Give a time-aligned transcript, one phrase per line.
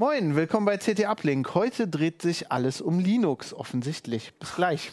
[0.00, 1.56] Moin, willkommen bei CT Uplink.
[1.56, 4.32] Heute dreht sich alles um Linux, offensichtlich.
[4.38, 4.92] Bis gleich.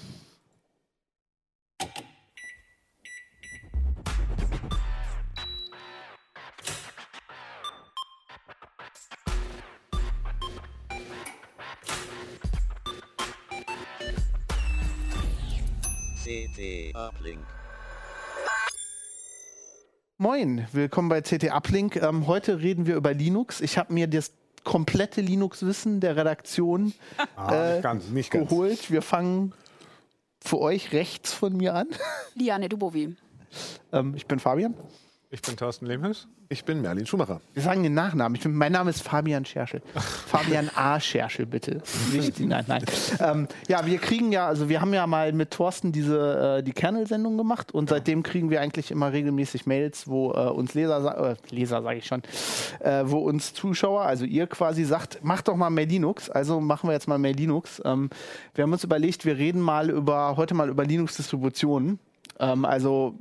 [16.24, 17.46] CT Uplink.
[20.18, 21.98] Moin, willkommen bei CT Uplink.
[21.98, 23.62] Ähm, heute reden wir über Linux.
[23.62, 24.32] Ich habe mir das
[24.66, 26.94] komplette Linux-Wissen der Redaktion
[27.38, 28.50] Ah, äh, nicht ganz, nicht ganz.
[28.50, 28.92] geholt.
[28.92, 29.54] Wir fangen
[30.42, 31.88] für euch rechts von mir an.
[32.36, 33.16] Liane Dubovi.
[33.94, 34.74] Ähm, ich bin Fabian.
[35.36, 36.30] Ich bin Thorsten Lehmhüß.
[36.48, 37.42] Ich bin Merlin Schumacher.
[37.54, 38.38] Wir sagen den Nachnamen.
[38.38, 39.82] Ich bin, mein Name ist Fabian Scherschel.
[40.28, 40.98] Fabian A.
[41.02, 41.82] Scherschel, bitte.
[42.14, 42.86] Nicht nein, nein.
[43.20, 46.72] Ähm, ja, wir kriegen ja, also wir haben ja mal mit Thorsten diese äh, die
[46.72, 51.54] Kernel-Sendung gemacht und seitdem kriegen wir eigentlich immer regelmäßig Mails, wo äh, uns Leser, äh,
[51.54, 52.22] Leser sage ich schon,
[52.80, 56.30] äh, wo uns Zuschauer, also ihr quasi sagt, macht doch mal mehr Linux.
[56.30, 57.82] Also machen wir jetzt mal mehr Linux.
[57.84, 58.10] Ähm,
[58.54, 62.00] wir haben uns überlegt, wir reden mal über heute mal über Linux-Distributionen.
[62.40, 63.16] Ähm, also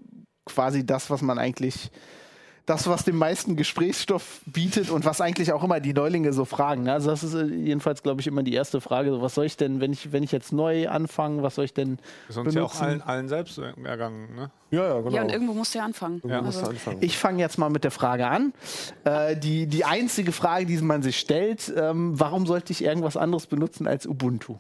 [0.45, 1.91] quasi das, was man eigentlich
[2.67, 6.84] das, was den meisten Gesprächsstoff bietet und was eigentlich auch immer die Neulinge so fragen.
[6.84, 6.95] ne?
[6.95, 9.11] Also das ist äh, jedenfalls, glaube ich, immer die erste Frage.
[9.11, 11.75] So, was soll ich denn, wenn ich, wenn ich jetzt neu anfange, was soll ich
[11.75, 12.83] denn Ist uns ja auch benutzen?
[12.84, 14.34] allen, allen selbst ergangen.
[14.34, 14.51] Ne?
[14.70, 15.14] Ja, ja, genau.
[15.14, 16.23] Ja, und irgendwo musst du ja anfangen.
[16.25, 16.98] Irgendwo musst du Also, anfangen.
[17.03, 18.55] Ich fange jetzt mal mit der Frage an.
[19.05, 23.47] Äh, die, die einzige Frage, die man sich stellt, ähm, warum sollte ich irgendwas anderes
[23.47, 24.56] benutzen als Ubuntu?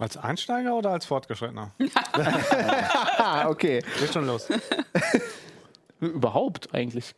[0.00, 1.72] Als Einsteiger oder als Fortgeschrittener?
[3.46, 3.82] Okay.
[3.98, 4.48] Geht schon los.
[6.00, 7.14] Überhaupt eigentlich.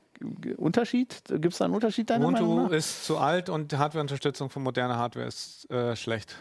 [0.57, 1.23] Unterschied?
[1.29, 2.77] Gibt es da einen Unterschied deiner Meinung Ubuntu nach?
[2.77, 6.37] ist zu alt und die Hardwareunterstützung von moderner Hardware ist äh, schlecht.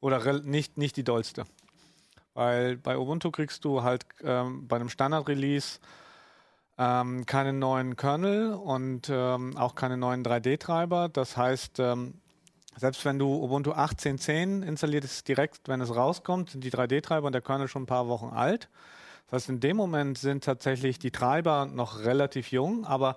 [0.00, 1.44] Oder nicht, nicht die dollste.
[2.34, 5.78] Weil bei Ubuntu kriegst du halt ähm, bei einem Standard-Release
[6.78, 11.08] ähm, keine neuen Kernel und ähm, auch keine neuen 3D-Treiber.
[11.10, 12.14] Das heißt, ähm,
[12.76, 17.42] selbst wenn du Ubuntu 18.10 installierst, direkt, wenn es rauskommt, sind die 3D-Treiber und der
[17.42, 18.68] Kernel schon ein paar Wochen alt.
[19.26, 23.16] Das heißt, in dem Moment sind tatsächlich die Treiber noch relativ jung, aber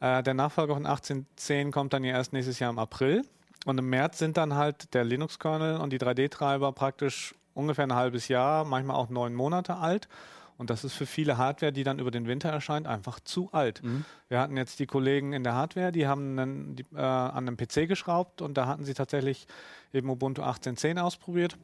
[0.00, 3.22] äh, der Nachfolger von 18.10 kommt dann ja erst nächstes Jahr im April.
[3.64, 8.28] Und im März sind dann halt der Linux-Kernel und die 3D-Treiber praktisch ungefähr ein halbes
[8.28, 10.08] Jahr, manchmal auch neun Monate alt.
[10.56, 13.82] Und das ist für viele Hardware, die dann über den Winter erscheint, einfach zu alt.
[14.28, 17.56] Wir hatten jetzt die Kollegen in der Hardware, die haben einen, die, äh, an einem
[17.56, 19.46] PC geschraubt und da hatten sie tatsächlich
[19.92, 21.56] eben Ubuntu 18.10 ausprobiert.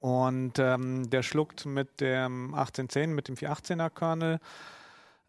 [0.00, 4.38] Und ähm, der schluckt mit dem 1810, mit dem 418er Kernel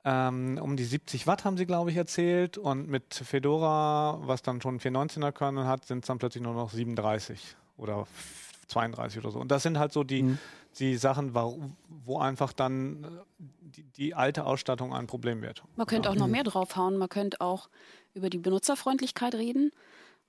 [0.05, 2.57] ähm, um die 70 Watt, haben sie, glaube ich, erzählt.
[2.57, 6.53] Und mit Fedora, was dann schon einen 419er Kernel hat, sind es dann plötzlich nur
[6.53, 8.07] noch 37 oder
[8.67, 9.39] 32 oder so.
[9.39, 10.37] Und das sind halt so die,
[10.79, 13.07] die Sachen, wo, einfach dann äh,
[13.39, 15.63] die, die alte Ausstattung ein Problem wird.
[15.75, 16.97] man könnte auch noch mehr draufhauen.
[16.97, 17.69] Man könnte auch
[18.13, 19.71] über die Benutzerfreundlichkeit reden.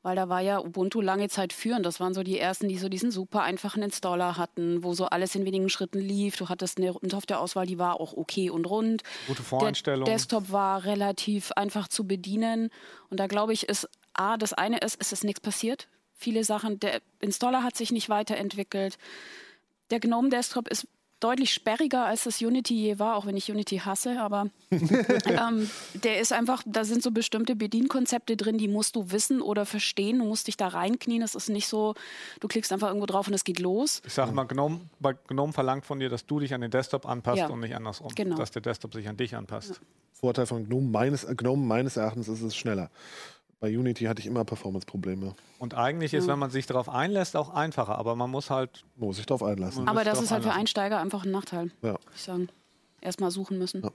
[0.03, 1.85] Weil da war ja Ubuntu lange Zeit führend.
[1.85, 5.35] Das waren so die ersten, die so diesen super einfachen Installer hatten, wo so alles
[5.35, 6.39] in wenigen Schritten lief.
[6.39, 9.03] Du hattest eine Softwareauswahl, die war auch okay und rund.
[9.27, 10.07] Gute Der Voreinstellungen.
[10.07, 12.71] Desktop war relativ einfach zu bedienen.
[13.11, 15.89] Und da glaube ich, ist A, das eine ist, es ist nichts passiert.
[16.15, 18.97] Viele Sachen, der Installer hat sich nicht weiterentwickelt.
[19.91, 20.87] Der GNOME Desktop ist
[21.21, 25.71] deutlich sperriger, als das Unity je war, auch wenn ich Unity hasse, aber ähm,
[26.03, 30.19] der ist einfach, da sind so bestimmte Bedienkonzepte drin, die musst du wissen oder verstehen.
[30.19, 31.23] Du musst dich da reinknien.
[31.23, 31.95] Es ist nicht so,
[32.41, 34.01] du klickst einfach irgendwo drauf und es geht los.
[34.07, 37.07] Ich sage mal, GNOME, bei GNOME verlangt von dir, dass du dich an den Desktop
[37.07, 37.49] anpasst Ja.
[37.49, 38.09] und nicht andersrum.
[38.15, 38.37] Genau.
[38.37, 39.81] Dass der Desktop sich an dich anpasst.
[40.13, 42.91] Vorteil von GNOME meines, GNOME meines Erachtens ist es schneller.
[43.61, 45.35] Bei Unity hatte ich immer Performance-Probleme.
[45.59, 46.33] Und eigentlich ist, Ja.
[46.33, 47.99] wenn man sich darauf einlässt, auch einfacher.
[47.99, 49.87] Aber man muss halt, Muss ich drauf einlassen.
[49.87, 50.53] Aber das ist halt für.
[50.53, 51.91] Einsteiger einfach ein Nachteil, Ja.
[51.91, 52.49] würde ich sagen.
[53.03, 53.83] Erstmal suchen müssen.
[53.83, 53.91] Ja.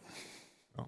[0.77, 0.85] Ja.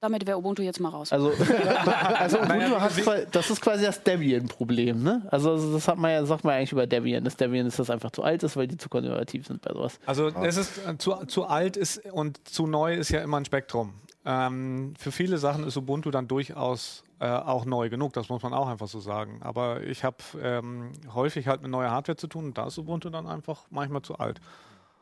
[0.00, 1.12] Damit wäre Ubuntu jetzt mal raus.
[1.12, 1.32] Also,
[2.16, 2.92] also Ubuntu hat
[3.34, 5.26] das ist quasi das Debian-Problem, ne?
[5.32, 7.90] Also das hat man ja, sagt man ja eigentlich über Debian, dass Debian ist das
[7.90, 9.98] einfach zu alt ist, weil die zu konservativ sind bei sowas.
[10.06, 13.44] also es ist äh, zu, zu alt ist und zu neu ist ja immer ein
[13.44, 13.94] Spektrum.
[14.24, 18.52] Ähm, für viele Sachen ist Ubuntu dann durchaus äh, auch neu genug, das muss man
[18.52, 19.40] auch einfach so sagen.
[19.42, 23.10] Aber ich habe ähm, häufig halt mit neuer Hardware zu tun und da ist Ubuntu
[23.10, 24.40] dann einfach manchmal zu alt.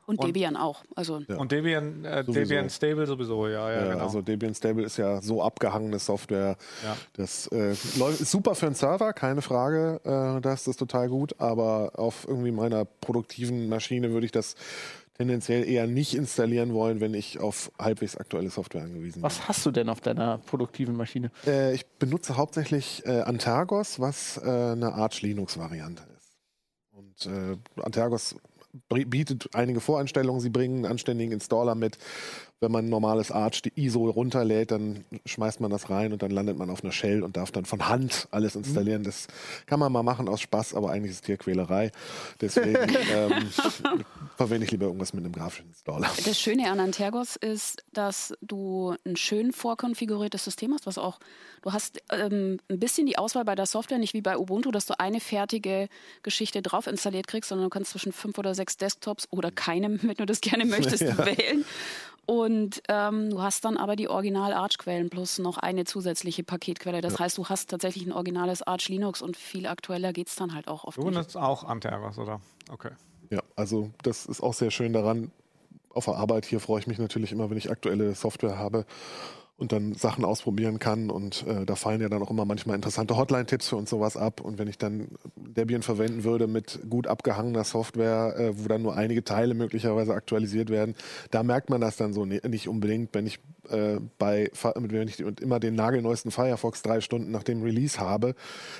[0.06, 0.84] Und, und- Debian auch.
[0.94, 1.36] Also Ja.
[1.36, 2.22] Und Debian, äh.
[2.24, 4.04] Debian Stable sowieso, ja, ja, Ja, genau.
[4.04, 6.56] Also Debian Stable ist ja so abgehangene Software.
[6.84, 6.96] Ja.
[7.14, 10.00] Das äh, läuft, ist super für einen Server, keine Frage.
[10.04, 11.34] Äh, da ist das total gut.
[11.40, 14.56] Aber auf irgendwie meiner produktiven Maschine würde ich das
[15.14, 19.22] tendenziell eher nicht installieren wollen, wenn ich auf halbwegs aktuelle Software angewiesen bin.
[19.22, 21.30] Was hast du denn auf deiner produktiven Maschine?
[21.46, 26.36] Äh, ich benutze hauptsächlich äh, Antergos, was äh, eine Arch Linux-Variante ist.
[26.90, 28.36] Und äh, Antergos
[28.88, 30.40] bietet einige Voreinstellungen.
[30.40, 31.98] Sie bringen einen anständigen Installer mit.
[32.60, 36.30] Wenn man ein normales Arch die ISO runterlädt, dann schmeißt man das rein und dann
[36.30, 39.02] landet man auf einer Shell und darf dann von Hand alles installieren.
[39.02, 39.06] Mhm.
[39.06, 39.28] Das
[39.66, 41.92] kann man mal machen aus Spaß, aber eigentlich ist es Tierquälerei.
[42.40, 42.76] Deswegen
[43.12, 43.50] ähm,
[44.36, 46.10] verwende ich lieber irgendwas mit einem grafischen Installer.
[46.24, 51.18] Das Schöne an Antergos ist, dass du ein schön vorkonfiguriertes System hast, was auch,
[51.62, 54.86] du hast ähm, ein bisschen die Auswahl bei der Software, nicht wie bei Ubuntu, dass
[54.86, 55.88] du eine fertige
[56.22, 60.14] Geschichte drauf installiert kriegst, sondern du kannst zwischen fünf oder sechs Desktops oder keinem, wenn
[60.14, 61.18] du das gerne möchtest, ja.
[61.24, 61.64] wählen.
[62.26, 67.02] Und ähm, du hast dann aber die Original-Arch-Quellen plus noch eine zusätzliche Paketquelle.
[67.02, 67.18] Das ja.
[67.20, 70.68] heißt, du hast tatsächlich ein originales Arch Linux und viel aktueller geht es dann halt
[70.68, 70.96] auch oft.
[70.96, 72.40] Du benutzt auch Antergos, oder?
[72.70, 72.92] Okay.
[73.30, 75.30] Ja, also das ist auch sehr schön daran.
[75.90, 78.84] Auf der Arbeit hier freue ich mich natürlich immer, wenn ich aktuelle Software habe
[79.56, 81.10] und dann Sachen ausprobieren kann.
[81.10, 84.40] Und äh, da fallen ja dann auch immer manchmal interessante Hotline-Tipps für uns sowas ab.
[84.40, 88.96] Und wenn ich dann Debian verwenden würde mit gut abgehangener Software, äh, wo dann nur
[88.96, 90.94] einige Teile möglicherweise aktualisiert werden,
[91.30, 93.38] da merkt man das dann so nicht unbedingt, wenn ich
[93.70, 98.34] äh, bei wenn ich immer den nagelneuesten Firefox drei Stunden nach dem Release habe,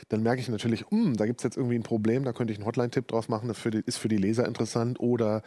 [0.08, 2.58] dann merke ich natürlich, hm, da gibt es jetzt irgendwie ein Problem, da könnte ich
[2.58, 4.98] einen Hotline-Tipp drauf machen, das ist für die Leser interessant.
[5.00, 5.42] Oder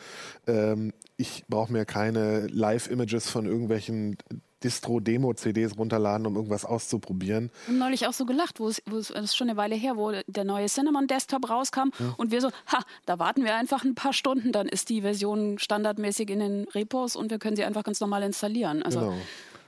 [0.47, 4.17] ähm, ich brauche mir keine Live-Images von irgendwelchen
[4.63, 7.51] Distro-Demo-CDs runterladen, um irgendwas auszuprobieren.
[7.67, 9.97] Und neulich auch so gelacht, wo es, wo es das ist schon eine Weile her,
[9.97, 12.13] wo der neue Cinnamon-Desktop rauskam ja.
[12.17, 15.59] und wir so, ha, da warten wir einfach ein paar Stunden, dann ist die Version
[15.59, 18.83] standardmäßig in den Repos und wir können sie einfach ganz normal installieren.
[18.83, 19.13] Also genau.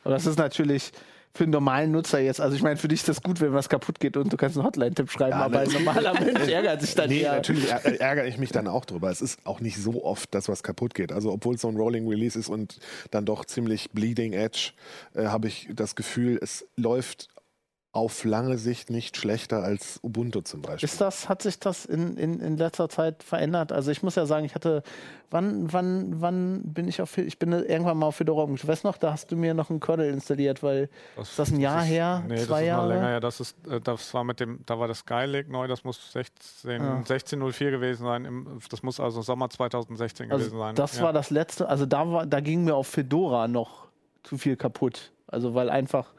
[0.04, 0.92] Aber das ist natürlich
[1.34, 2.42] für einen normalen Nutzer jetzt.
[2.42, 4.58] Also ich meine, für dich ist das gut, wenn was kaputt geht und du kannst
[4.58, 7.36] einen Hotline-Tipp schreiben, ja, aber ein normaler Mensch ärgert sich dann nee, eher.
[7.36, 9.10] natürlich ärgere ich mich dann auch drüber.
[9.10, 11.12] Es ist auch nicht so oft, dass was kaputt geht.
[11.12, 12.80] Also obwohl es so ein Rolling Release ist und
[13.12, 14.72] dann doch ziemlich bleeding edge,
[15.14, 17.30] äh, habe ich das Gefühl, es läuft
[18.00, 20.88] auf lange Sicht nicht schlechter als Ubuntu zum Beispiel.
[20.88, 23.72] Ist das, hat sich das in, in, in letzter Zeit verändert?
[23.72, 24.82] Also ich muss ja sagen, ich hatte,
[25.30, 28.72] wann, wann, wann bin ich auf, ich bin irgendwann mal auf Fedora umgestellt.
[28.72, 31.52] Weißt du noch, da hast du mir noch einen Kernel installiert, weil, das, ist das
[31.52, 32.24] ein Jahr ist, her?
[32.28, 32.88] Nee, zwei das ist Jahre?
[32.88, 33.20] noch länger her.
[33.20, 36.72] Das ist, äh, das war mit dem, da war das Skylake neu, das muss 16,
[36.72, 36.96] ja.
[36.98, 38.60] 1604 gewesen sein.
[38.70, 40.76] das muss also Sommer 2016 also gewesen sein.
[40.76, 41.04] Das ja.
[41.04, 43.88] war das letzte, also da war, da ging mir auf Fedora noch
[44.24, 45.12] zu viel kaputt.
[45.28, 46.14] Also weil einfach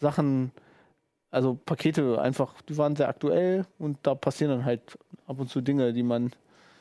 [0.00, 0.52] Sachen,
[1.32, 5.62] also Pakete einfach, die waren sehr aktuell und da passieren dann halt ab und zu
[5.62, 6.32] Dinge, die man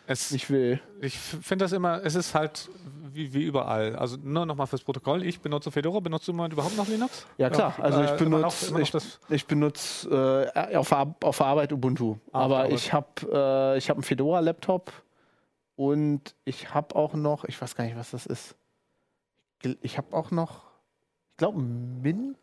[0.07, 0.81] es, nicht will.
[0.99, 2.69] Ich finde das immer, es ist halt
[3.13, 3.95] wie, wie überall.
[3.95, 7.25] Also nur nochmal fürs Protokoll, ich benutze Fedora, benutzt du überhaupt noch Linux?
[7.37, 8.93] Ja klar, also ich benutze äh, ich,
[9.29, 14.91] ich benutze äh, auf, auf Arbeit Ubuntu, ah, aber ich habe äh, ich einen Fedora-Laptop
[15.77, 18.55] und ich habe auch noch, ich weiß gar nicht, was das ist.
[19.81, 20.63] Ich habe auch noch,
[21.31, 22.35] ich glaube, Mint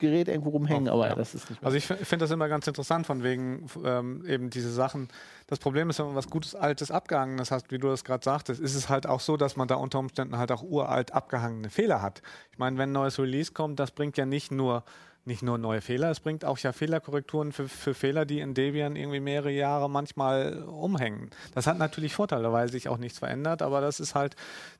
[0.00, 1.14] Gerät irgendwo rumhängen, aber ja.
[1.14, 1.66] das ist nicht mehr.
[1.66, 5.08] Also ich finde das immer ganz interessant, von wegen ähm, eben diese Sachen.
[5.46, 8.60] Das Problem ist, wenn man was Gutes, Altes, Abgehangenes hast, wie du das gerade sagtest,
[8.60, 12.02] ist es halt auch so, dass man da unter Umständen halt auch uralt abgehangene Fehler
[12.02, 12.22] hat.
[12.50, 14.82] Ich meine, wenn ein neues Release kommt, das bringt ja nicht nur
[15.24, 18.96] nicht nur neue Fehler, es bringt auch ja Fehlerkorrekturen für, für Fehler, die in Debian
[18.96, 21.30] irgendwie mehrere Jahre manchmal umhängen.
[21.54, 24.36] Das hat natürlich Vorteile, weil sich auch nichts verändert, aber das ist halt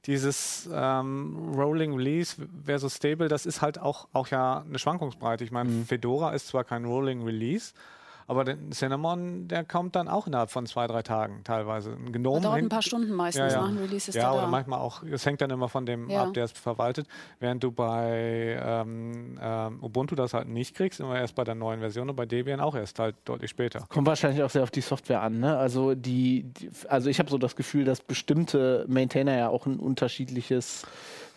[0.07, 5.45] dieses ähm, Rolling Release versus Stable, das ist halt auch, auch ja eine Schwankungsbreite.
[5.45, 5.87] Ich meine, mhm.
[5.87, 7.73] Fedora ist zwar kein Rolling Release,
[8.31, 11.91] aber der Cinnamon, der kommt dann auch innerhalb von zwei, drei Tagen teilweise.
[11.91, 13.63] Ein Gnome das dauert ein paar Stunden meistens ja, ja.
[13.63, 14.09] nach dem Release.
[14.09, 14.47] Ist ja, oder da.
[14.47, 16.23] manchmal auch, es hängt dann immer von dem ja.
[16.23, 17.09] ab, der es verwaltet.
[17.41, 21.81] Während du bei ähm, ähm, Ubuntu das halt nicht kriegst, immer erst bei der neuen
[21.81, 23.85] Version und bei Debian auch erst halt deutlich später.
[23.89, 25.41] Kommt wahrscheinlich auch sehr auf die Software an.
[25.41, 25.59] Ne?
[25.59, 29.81] Also, die, die also ich habe so das Gefühl, dass bestimmte Maintainer ja auch ein
[29.81, 30.87] unterschiedliches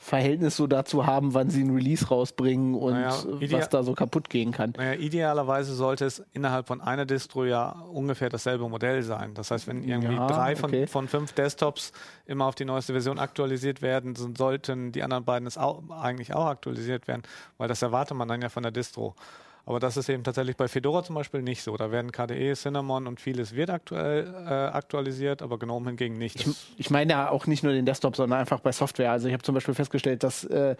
[0.04, 3.16] Verhältnis so dazu haben, wann sie ein Release rausbringen und naja,
[3.52, 4.74] was da so kaputt gehen kann.
[4.76, 9.34] Naja, idealerweise sollte es innerhalb von einer Distro ja ungefähr dasselbe Modell sein.
[9.34, 10.88] Das heißt, wenn irgendwie ja, drei von, okay.
[10.88, 11.94] von fünf Desktops
[12.26, 16.48] immer auf die neueste Version aktualisiert werden, sollten die anderen beiden es auch, eigentlich auch
[16.48, 17.24] aktualisiert werden,
[17.58, 19.16] weil das erwartet man dann ja von der Distro.
[19.66, 21.78] Aber das ist eben tatsächlich bei Fedora zum Beispiel nicht so.
[21.78, 26.36] Da werden KDE, Cinnamon und vieles wird aktuell äh, aktualisiert, aber GNOME hingegen nicht.
[26.36, 29.12] Ich, ich, meine ja auch nicht nur den Desktop, sondern einfach bei Software.
[29.12, 30.76] Also ich habe zum Beispiel festgestellt, dass äh,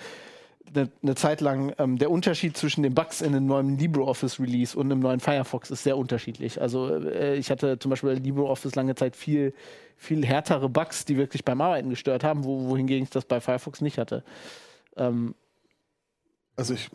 [0.76, 4.78] eine, eine Zeit lang ähm, der Unterschied zwischen den Bugs in einem neuen LibreOffice Release
[4.78, 6.62] und einem neuen Firefox ist sehr unterschiedlich.
[6.62, 9.54] Also äh, ich hatte zum Beispiel bei LibreOffice lange Zeit viel,
[9.96, 13.80] viel härtere Bugs, die wirklich beim Arbeiten gestört haben, wo, wohingegen ich das bei Firefox
[13.80, 14.24] nicht hatte.
[14.98, 15.36] Ähm,
[16.56, 16.90] also ich.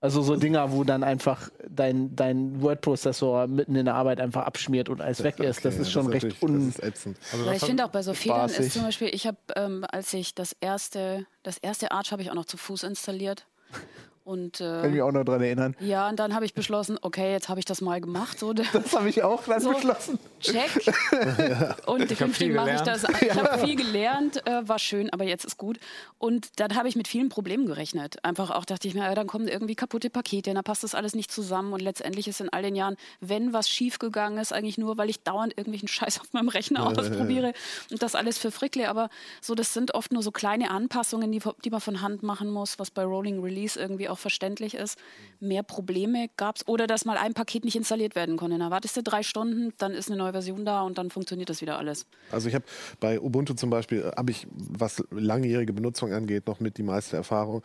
[0.00, 4.88] Also so Dinger, wo dann einfach dein, dein Word-Prozessor mitten in der Arbeit einfach abschmiert
[4.88, 5.64] und alles weg ist.
[5.64, 6.72] Das ist schon das ist recht un.
[6.80, 10.34] Also ich finde auch bei so Fehlern ist zum Beispiel, ich habe, ähm, als ich
[10.34, 13.46] das erste, das erste Arch habe ich auch noch zu Fuß installiert.
[14.24, 15.76] Und, Kann ich äh, mich auch noch dran erinnern.
[15.80, 18.38] ja, und dann habe ich beschlossen, okay, jetzt habe ich das mal gemacht.
[18.38, 19.72] So, Das habe ich auch dann So.
[19.72, 20.18] beschlossen.
[20.40, 20.70] check.
[21.86, 23.04] Und viel künftig mache ich das.
[23.20, 25.78] Ich habe viel gelernt, äh, war schön, aber jetzt ist gut.
[26.18, 28.24] Und dann habe ich mit vielen Problemen gerechnet.
[28.24, 31.14] Einfach auch dachte ich mir, ja, dann kommen irgendwie kaputte Pakete, dann passt das alles
[31.14, 31.72] nicht zusammen.
[31.72, 35.22] Und letztendlich ist in all den Jahren, wenn was schiefgegangen ist, eigentlich nur, weil ich
[35.22, 37.52] dauernd irgendwelchen Scheiß auf meinem Rechner ausprobiere
[37.90, 38.88] und das alles für frickle.
[38.88, 39.10] Aber
[39.40, 42.78] so, das sind oft nur so kleine Anpassungen, die, die man von Hand machen muss,
[42.78, 44.98] was bei Rolling Release irgendwie auch verständlich ist.
[45.40, 46.68] Mehr Probleme gab es.
[46.68, 48.58] Oder dass mal ein Paket nicht installiert werden konnte.
[48.58, 51.60] Dann wartest du drei Stunden, dann ist eine neue Version da und dann funktioniert das
[51.60, 52.06] wieder alles.
[52.30, 52.64] Also ich habe
[53.00, 57.16] bei Ubuntu zum Beispiel, äh, habe ich, was langjährige Benutzung angeht, noch mit die meiste
[57.16, 57.62] Erfahrung.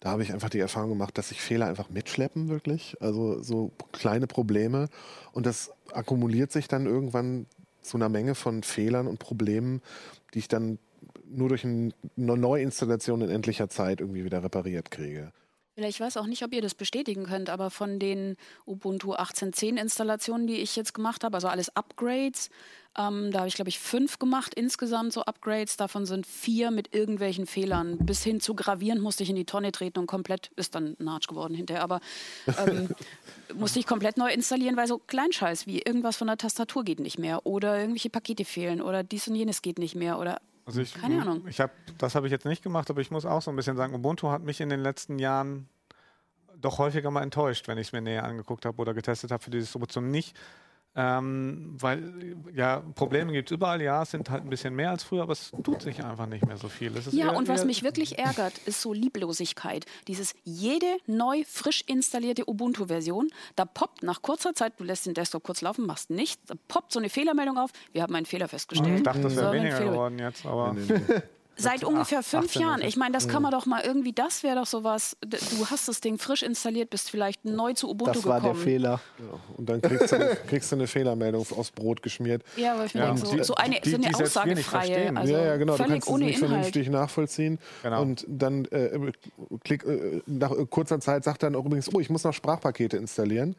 [0.00, 2.96] Da habe ich einfach die Erfahrung gemacht, dass sich Fehler einfach mitschleppen, wirklich.
[3.00, 4.88] Also so kleine Probleme.
[5.32, 7.46] Und das akkumuliert sich dann irgendwann
[7.82, 9.80] zu einer Menge von Fehlern und Problemen,
[10.34, 10.78] die ich dann
[11.30, 15.32] nur durch ein- eine Neuinstallation in endlicher Zeit irgendwie wieder repariert kriege.
[15.86, 20.48] Ich weiß auch nicht, ob ihr das bestätigen könnt, aber von den Ubuntu 18.10 Installationen,
[20.48, 22.50] die ich jetzt gemacht habe, also alles Upgrades,
[22.98, 25.76] ähm, da habe ich, glaube ich, fünf gemacht insgesamt, so Upgrades.
[25.76, 27.96] Davon sind vier mit irgendwelchen Fehlern.
[27.98, 31.06] Bis hin zu gravieren musste ich in die Tonne treten und komplett, ist dann ein
[31.06, 32.00] Arsch geworden hinterher, aber
[32.66, 32.88] ähm,
[33.54, 37.20] musste ich komplett neu installieren, weil so Kleinscheiß wie irgendwas von der Tastatur geht nicht
[37.20, 40.92] mehr oder irgendwelche Pakete fehlen oder dies und jenes geht nicht mehr oder Also ich,
[40.92, 41.46] Keine Ahnung.
[41.48, 43.78] Ich hab, das habe ich jetzt nicht gemacht, aber ich muss auch so ein bisschen
[43.78, 45.66] sagen, Ubuntu hat mich in den letzten Jahren
[46.60, 49.50] doch häufiger mal enttäuscht, wenn ich es mir näher angeguckt habe oder getestet habe für
[49.50, 50.36] die Distribution nicht.
[51.00, 55.04] Ähm, weil, ja, Probleme gibt es überall, ja, es sind halt ein bisschen mehr als
[55.04, 56.96] früher, aber es tut sich einfach nicht mehr so viel.
[56.96, 59.86] Es ist Ja, eher- und was mich wirklich ärgert, ist so Lieblosigkeit.
[60.08, 65.44] Dieses jede neu, frisch installierte Ubuntu-Version, da poppt nach kurzer Zeit, du lässt den Desktop
[65.44, 68.96] kurz laufen, machst nichts, da poppt so eine Fehlermeldung auf, wir haben einen Fehler festgestellt.
[68.96, 70.74] Ich dachte, das So, wäre einen weniger geworden jetzt, aber
[71.60, 72.80] Seit ungefähr fünf 18 Jahren.
[72.82, 72.88] es.
[72.88, 76.00] Ich meine, das kann man doch mal irgendwie, das wäre doch sowas, du hast das
[76.00, 78.62] Ding frisch installiert, bist vielleicht neu zu Ubuntu Das war der gekommen.
[78.64, 79.00] Fehler.
[79.18, 80.16] Ja, und dann kriegst du,
[80.48, 82.42] kriegst du eine Fehlermeldung aufs Brot geschmiert.
[82.56, 84.22] Ja, aber ich mir Ja, denke, so, die- so eine, die- so eine die nicht
[84.22, 85.76] aussagefreie, also ja, ja, genau.
[85.76, 86.50] Du kannst es ohne nicht Inhalt.
[86.52, 87.58] vernünftig nachvollziehen.
[87.82, 88.02] Genau.
[88.02, 89.12] Und dann äh,
[89.64, 92.96] klick, äh, nach äh, kurzer Zeit sagt dann auch übrigens, oh, ich muss noch Sprachpakete
[92.96, 93.56] installieren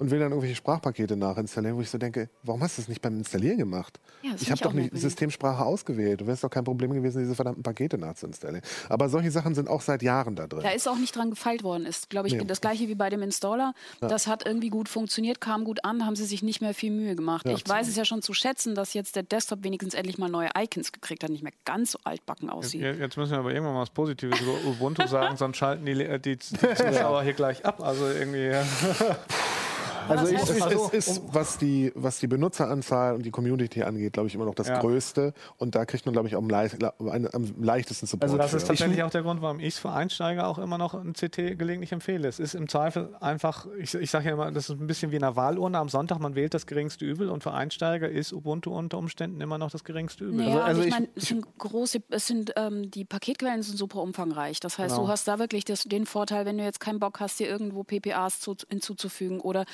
[0.00, 3.00] und will dann irgendwelche Sprachpakete nachinstallieren, wo ich so denke, warum hast du das nicht
[3.02, 4.00] beim Installieren gemacht?
[4.22, 4.96] Ja, ich habe doch nicht.
[4.96, 6.20] Systemsprache ausgewählt.
[6.22, 8.62] Du wärst doch kein Problem gewesen, diese verdammten Pakete nachzuinstallieren.
[8.88, 10.62] Aber solche Sachen sind auch seit Jahren da drin.
[10.62, 11.86] Da ist auch nicht dran gefeilt worden.
[11.86, 12.44] Ist, glaube ich, Nee.
[12.44, 13.74] das gleiche wie bei dem Installer.
[14.00, 17.14] Das hat irgendwie gut funktioniert, kam gut an, haben sie sich nicht mehr viel Mühe
[17.14, 17.46] gemacht.
[17.46, 17.52] Ja.
[17.52, 20.48] Ich weiß es ja schon zu schätzen, dass jetzt der Desktop wenigstens endlich mal neue
[20.58, 22.80] Icons gekriegt hat, nicht mehr ganz so altbacken aussieht.
[22.80, 25.92] Je- Jetzt müssen wir aber irgendwann mal was Positives über Ubuntu sagen, sonst schalten die,
[25.92, 27.82] Le- die, die Zuschauer hier gleich ab.
[27.82, 28.50] Also irgendwie.
[30.08, 34.12] Also ich, Es ist, es ist was, die, was die Benutzeranzahl und die Community angeht,
[34.14, 34.78] glaube ich, immer noch das Ja.
[34.80, 35.32] Größte.
[35.58, 38.22] Und da kriegt man, glaube ich, auch am, leicht, am leichtesten Support.
[38.30, 38.56] Also Das für.
[38.58, 41.58] ist tatsächlich auch der Grund, warum ich es für Einsteiger auch immer noch ein CT
[41.58, 42.26] gelegentlich empfehle.
[42.28, 45.16] Es ist im Zweifel einfach, ich, ich sage ja immer, das ist ein bisschen wie
[45.16, 48.70] in einer Wahlurne am Sonntag, man wählt das geringste Übel und für Einsteiger ist Ubuntu
[48.74, 50.44] unter Umständen immer noch das geringste Übel.
[50.44, 53.76] Naja, also also, ich ich- meine, es sind große, es sind ähm, die Paketquellen sind
[53.76, 54.60] super umfangreich.
[54.60, 55.06] Das heißt, Genau.
[55.06, 57.84] du hast da wirklich das, den Vorteil, wenn du jetzt keinen Bock hast, dir irgendwo
[57.84, 59.64] PPAs zu, hinzuzufügen oder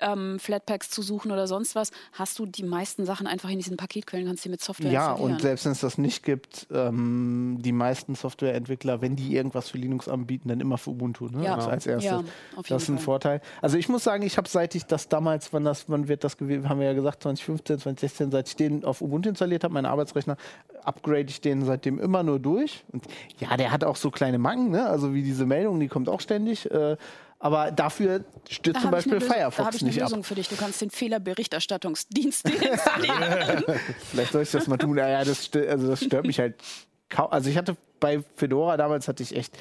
[0.00, 3.76] ähm, Flatpaks zu suchen oder sonst was, hast du die meisten Sachen einfach in diesen
[3.76, 7.72] Paketquellen, kannst du mit Software ja, und selbst wenn es das nicht gibt, ähm, die
[7.72, 11.44] meisten Softwareentwickler, wenn die irgendwas für Linux anbieten, dann immer für Ubuntu, ne?
[11.44, 11.54] Ja.
[11.54, 12.10] Also als erstes.
[12.10, 12.24] Ja,
[12.68, 13.04] das ist ein Fall.
[13.04, 13.40] Vorteil.
[13.62, 16.36] Also ich muss sagen, ich habe seit ich das damals, wann das, wann wird das
[16.36, 19.86] gewesen, haben wir ja gesagt, 2015, 2016, seit ich den auf Ubuntu installiert habe, meinen
[19.86, 20.36] Arbeitsrechner,
[20.84, 22.84] upgrade ich den seitdem immer nur durch.
[22.92, 23.04] Und
[23.38, 24.86] ja, der hat auch so kleine Macken, ne?
[24.86, 26.70] Also wie diese Meldung, die kommt auch ständig.
[26.70, 26.96] Äh,
[27.38, 29.90] aber dafür stürzt Da zum habe ich Beispiel eine Lösung- Da habe Firefox ich eine
[29.90, 30.08] nicht ab.
[30.08, 30.48] Lösung für dich.
[30.48, 33.64] Du kannst den Fehlerberichterstattungsdienst installieren.
[34.10, 34.96] Vielleicht soll ich das mal tun.
[34.96, 36.54] Naja, das, stö- also das stört mich halt
[37.08, 37.30] kaum.
[37.30, 39.56] Also ich hatte bei Fedora damals hatte ich echt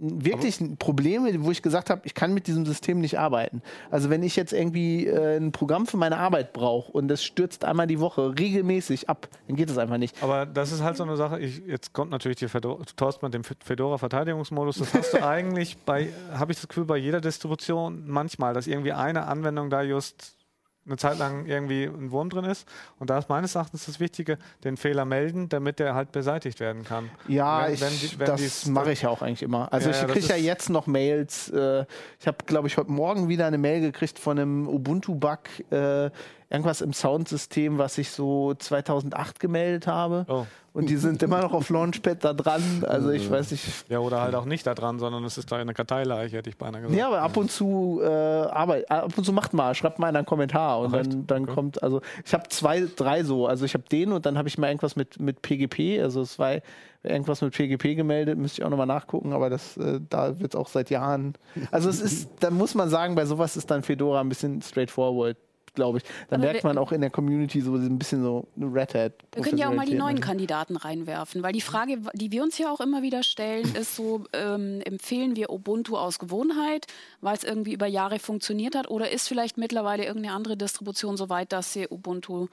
[0.00, 3.62] wirklich Probleme, wo ich gesagt habe, ich kann mit diesem System nicht arbeiten.
[3.90, 7.64] Also wenn ich jetzt irgendwie äh, ein Programm für meine Arbeit brauche und das stürzt
[7.64, 10.22] einmal die Woche regelmäßig ab, dann geht das einfach nicht.
[10.22, 13.34] Aber das ist halt so eine Sache, ich, jetzt kommt natürlich die Fedora, Thorsten mit
[13.34, 14.78] dem Fedora-Verteidigungsmodus.
[14.78, 18.92] Das hast du eigentlich bei, habe ich das Gefühl, bei jeder Distribution manchmal, dass irgendwie
[18.92, 20.39] eine Anwendung da just
[20.86, 22.66] eine Zeit lang irgendwie ein Wurm drin ist.
[22.98, 26.84] Und da ist meines Erachtens das Wichtige, den Fehler melden, damit der halt beseitigt werden
[26.84, 27.10] kann.
[27.28, 29.72] Ja, Wenn- ich, wenn die- wenn das mache ich ja auch eigentlich immer.
[29.72, 31.48] Also Ja, ich kriege ja jetzt noch Mails.
[31.50, 31.84] Äh,
[32.18, 35.38] ich habe, glaube ich, heute Morgen wieder eine Mail gekriegt von einem Ubuntu-Bug.
[35.70, 36.10] Äh,
[36.52, 40.24] irgendwas im Soundsystem, was ich so 2008 gemeldet habe.
[40.28, 40.46] Oh.
[40.72, 42.62] Und die sind immer noch auf Launchpad da dran.
[42.86, 43.64] Also ich weiß nicht.
[43.88, 46.56] Ja, oder halt auch nicht da dran, sondern es ist da eine Karteileiche, hätte ich
[46.56, 46.96] beinahe gesagt.
[46.98, 50.24] Ja, aber ab und zu äh, arbeit, ab und zu macht mal, schreibt mal einen
[50.24, 51.54] Kommentar und Ach, dann, dann Okay.
[51.54, 53.46] kommt, also ich habe zwei, drei so.
[53.48, 56.38] Also ich habe den und dann habe ich mal irgendwas mit, mit PGP, also es
[56.38, 56.58] war
[57.02, 60.60] irgendwas mit PGP gemeldet, müsste ich auch nochmal nachgucken, aber das, äh, da wird es
[60.60, 61.32] auch seit Jahren.
[61.72, 65.36] Also es ist, da muss man sagen, bei sowas ist dann Fedora ein bisschen straightforward,
[65.74, 66.04] glaube ich.
[66.28, 69.12] Dann Aber merkt man auch in der Community so ein bisschen so eine Red Hat.
[69.32, 70.20] Wir können ja auch mal die neuen ne?
[70.20, 74.24] Kandidaten reinwerfen, weil die Frage, die wir uns ja auch immer wieder stellen, ist so,
[74.32, 76.86] ähm, empfehlen wir Ubuntu aus Gewohnheit,
[77.20, 81.28] weil es irgendwie über Jahre funktioniert hat, oder ist vielleicht mittlerweile irgendeine andere Distribution so
[81.28, 82.48] weit, dass sie Ubuntu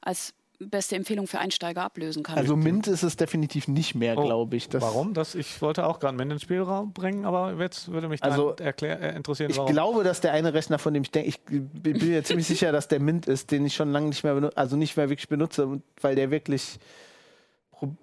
[0.00, 2.36] als beste Empfehlung für Einsteiger ablösen kann?
[2.36, 4.68] Also Mint ist es definitiv nicht mehr, Oh, glaube ich.
[4.68, 5.14] Das, Warum?
[5.14, 9.00] Das, ich wollte auch gerade Mint ins Spielraum bringen, aber jetzt würde mich Also, erklär,
[9.00, 9.72] äh, interessieren, Ich warum.
[9.72, 12.88] glaube, dass der eine Rechner, von dem ich denke, ich bin mir ziemlich sicher, dass
[12.88, 15.80] der Mint ist, den ich schon lange nicht mehr benutze, also nicht mehr wirklich benutze,
[16.00, 16.78] weil der wirklich,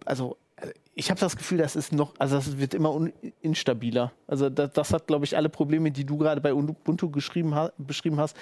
[0.05, 4.11] also äh, ich habe das Gefühl, das ist noch, also das wird immer un, instabiler.
[4.25, 7.71] Also das, das hat, glaube ich, alle Probleme, die du gerade bei Ubuntu geschrieben ha,
[7.77, 8.35] beschrieben hast,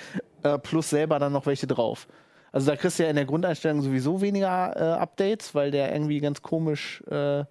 [0.44, 2.08] äh, plus selber dann noch welche drauf.
[2.56, 6.22] Also da kriegst du ja in der Grundeinstellung sowieso weniger äh, Updates, weil der irgendwie
[6.22, 7.44] ganz komisch äh,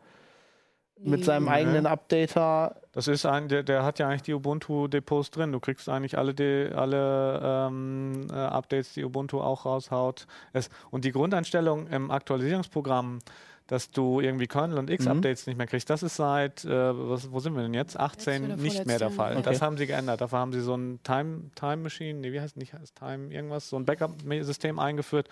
[0.98, 5.52] mit seinem eigenen Updater Das ist ein, der, der hat ja eigentlich die Ubuntu-Depots drin.
[5.52, 10.26] Du kriegst eigentlich alle, die, alle ähm, äh, Updates, die Ubuntu auch raushaut.
[10.54, 13.18] Es, und die Grundeinstellung im Aktualisierungsprogramm,
[13.66, 17.40] dass du irgendwie Kernel und X-Updates nicht mehr kriegst, das ist seit, äh, was, wo
[17.40, 17.98] sind wir denn jetzt?
[17.98, 19.32] 18 Jetzt nicht mehr der Fall.
[19.34, 19.42] Jahr.
[19.42, 19.64] Das Okay.
[19.64, 20.20] haben sie geändert.
[20.20, 23.70] Dafür haben sie so ein Time, Time Machine, nee, wie heißt nicht heißt Time irgendwas,
[23.70, 25.28] so ein Backup-System eingeführt.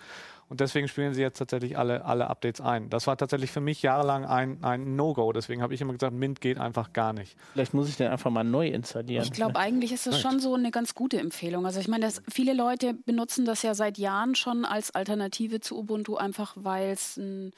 [0.49, 2.89] Und deswegen spielen sie jetzt tatsächlich alle, alle Updates ein.
[2.89, 5.31] Das war tatsächlich für mich jahrelang ein, ein No-Go.
[5.31, 7.37] Deswegen habe ich immer gesagt, Mint geht einfach gar nicht.
[7.53, 9.23] Vielleicht muss ich den einfach mal neu installieren.
[9.23, 11.65] Ich glaube, eigentlich ist das schon so eine ganz gute Empfehlung.
[11.65, 16.15] Also ich meine, viele Leute benutzen das ja seit Jahren schon als Alternative zu Ubuntu,
[16.17, 17.51] einfach weil es ein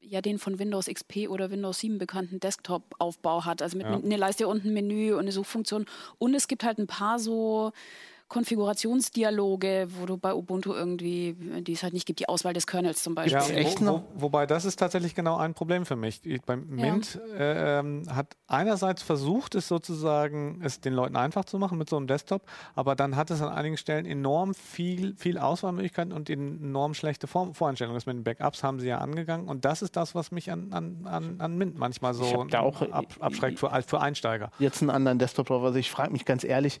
[0.00, 3.62] ja den von Windows XP oder Windows 7 bekannten Desktop-Aufbau hat.
[3.62, 3.94] Also mit Ja.
[3.96, 5.86] einer Leiste und ein Menü und eine Suchfunktion.
[6.18, 7.72] Und es gibt halt ein paar so
[8.30, 13.02] Konfigurationsdialoge, wo du bei Ubuntu irgendwie, die es halt nicht gibt, die Auswahl des Kernels
[13.02, 13.40] zum Beispiel.
[13.40, 14.04] Ja, echt wo, noch?
[14.14, 16.24] Wo, wobei das ist tatsächlich genau ein Problem für mich.
[16.24, 21.58] Ich, beim Mint äh, ähm, hat einerseits versucht, es sozusagen es den Leuten einfach zu
[21.58, 22.42] machen mit so einem Desktop,
[22.76, 27.52] aber dann hat es an einigen Stellen enorm viel, viel Auswahlmöglichkeiten und enorm schlechte Vor
[27.52, 27.96] Voreinstellungen.
[27.96, 30.72] Das mit den Backups haben sie ja angegangen und das ist das, was mich an,
[30.72, 34.52] an, an, an Mint manchmal so ab, abschreckt für, für Einsteiger.
[34.60, 35.64] jetzt einen anderen Desktop drauf.
[35.64, 36.80] Also ich frage mich ganz ehrlich,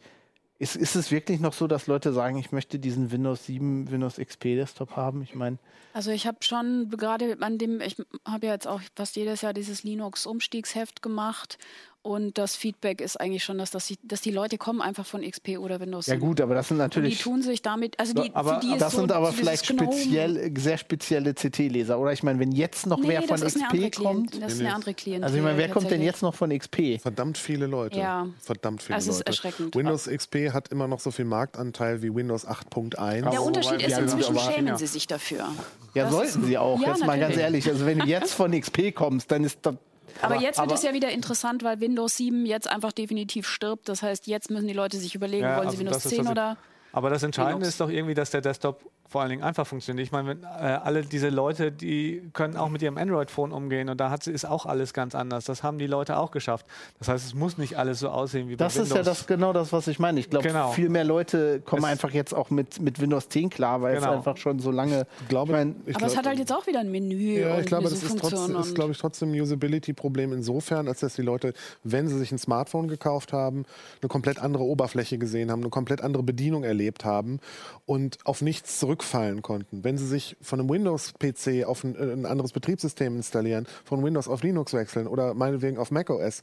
[0.60, 4.16] ist, ist es wirklich noch so, dass Leute sagen, ich möchte diesen Windows 7, Windows
[4.16, 5.22] XP Desktop haben?
[5.22, 5.58] Ich meine,
[5.94, 9.54] Also ich habe schon gerade an dem, ich habe ja jetzt auch fast jedes Jahr
[9.54, 11.56] dieses Linux-Umstiegsheft gemacht
[12.02, 15.20] und das Feedback ist eigentlich schon, dass, das, die- dass die Leute kommen einfach von
[15.22, 16.26] XP oder Windows ja 7.
[16.26, 18.72] gut, aber das sind Und die natürlich, tun sich damit, also die, Aber- für die
[18.72, 21.98] ist das so, sind aber vielleicht speziell, sehr spezielle CT-Leser.
[21.98, 24.52] Oder ich meine, wenn jetzt noch Nee, wer von das ist XP kommt, Klient, das
[24.54, 25.24] ist eine andere Klientel.
[25.24, 26.98] also ich meine, wer kommt denn jetzt noch von XP?
[27.00, 27.98] Verdammt viele Leute.
[27.98, 28.26] Ja.
[28.40, 29.28] Verdammt viele Also es ist Leute.
[29.28, 29.76] erschreckend.
[29.76, 33.30] Windows XP hat immer noch so viel Marktanteil wie Windows 8.1.
[33.30, 34.78] Der Unterschied ist, Ja, inzwischen aber- schämen ja.
[34.78, 35.48] sie sich dafür.
[35.94, 36.80] Ja, Das sollten ist- sie auch.
[36.80, 37.40] Ja, jetzt mal ganz natürlich.
[37.40, 37.68] ehrlich.
[37.68, 39.74] Also wenn du jetzt von XP kommst, dann ist das.
[40.22, 43.88] Aber, jetzt wird aber- es ja wieder interessant, weil Windows 7 jetzt einfach definitiv stirbt.
[43.88, 46.10] Das heißt, jetzt müssen die Leute sich überlegen, Ja, wollen also sie Windows das ist
[46.10, 46.56] 10 das- oder
[46.92, 47.68] Aber das Entscheidende Linux.
[47.68, 50.06] ist doch irgendwie, dass der Desktop vor allen Dingen einfach funktioniert.
[50.06, 54.00] Ich meine, wenn, äh, alle diese Leute, die können auch mit ihrem Android-Phone umgehen und
[54.00, 55.44] da hat, ist auch alles ganz anders.
[55.46, 56.64] Das haben die Leute auch geschafft.
[57.00, 58.90] Das heißt, es muss nicht alles so aussehen wie bei Das Windows.
[58.90, 60.20] ist ja das genau das, was ich meine.
[60.20, 60.70] Ich glaube, Genau.
[60.70, 64.10] viel mehr Leute kommen Es- einfach jetzt auch mit, mit Windows 10 klar, weil Genau.
[64.12, 65.06] es einfach schon so lange.
[65.22, 67.54] Ich glaube, mein, ich Aber es glaub- hat halt jetzt auch wieder ein Menü Ja,
[67.54, 71.14] und ich glaube, das ist, trotzdem, ist, glaube ich, trotzdem ein Usability-Problem insofern, als dass
[71.16, 73.64] die Leute, wenn sie sich ein Smartphone gekauft haben,
[74.02, 77.40] eine komplett andere Oberfläche gesehen haben, eine komplett andere Bedienung erlebt haben
[77.86, 79.82] und auf nichts zurückfallen konnten.
[79.84, 84.28] Wenn sie sich von einem Windows-PC auf ein, äh, ein anderes Betriebssystem installieren, von Windows
[84.28, 86.42] auf Linux wechseln oder meinetwegen auf macOS,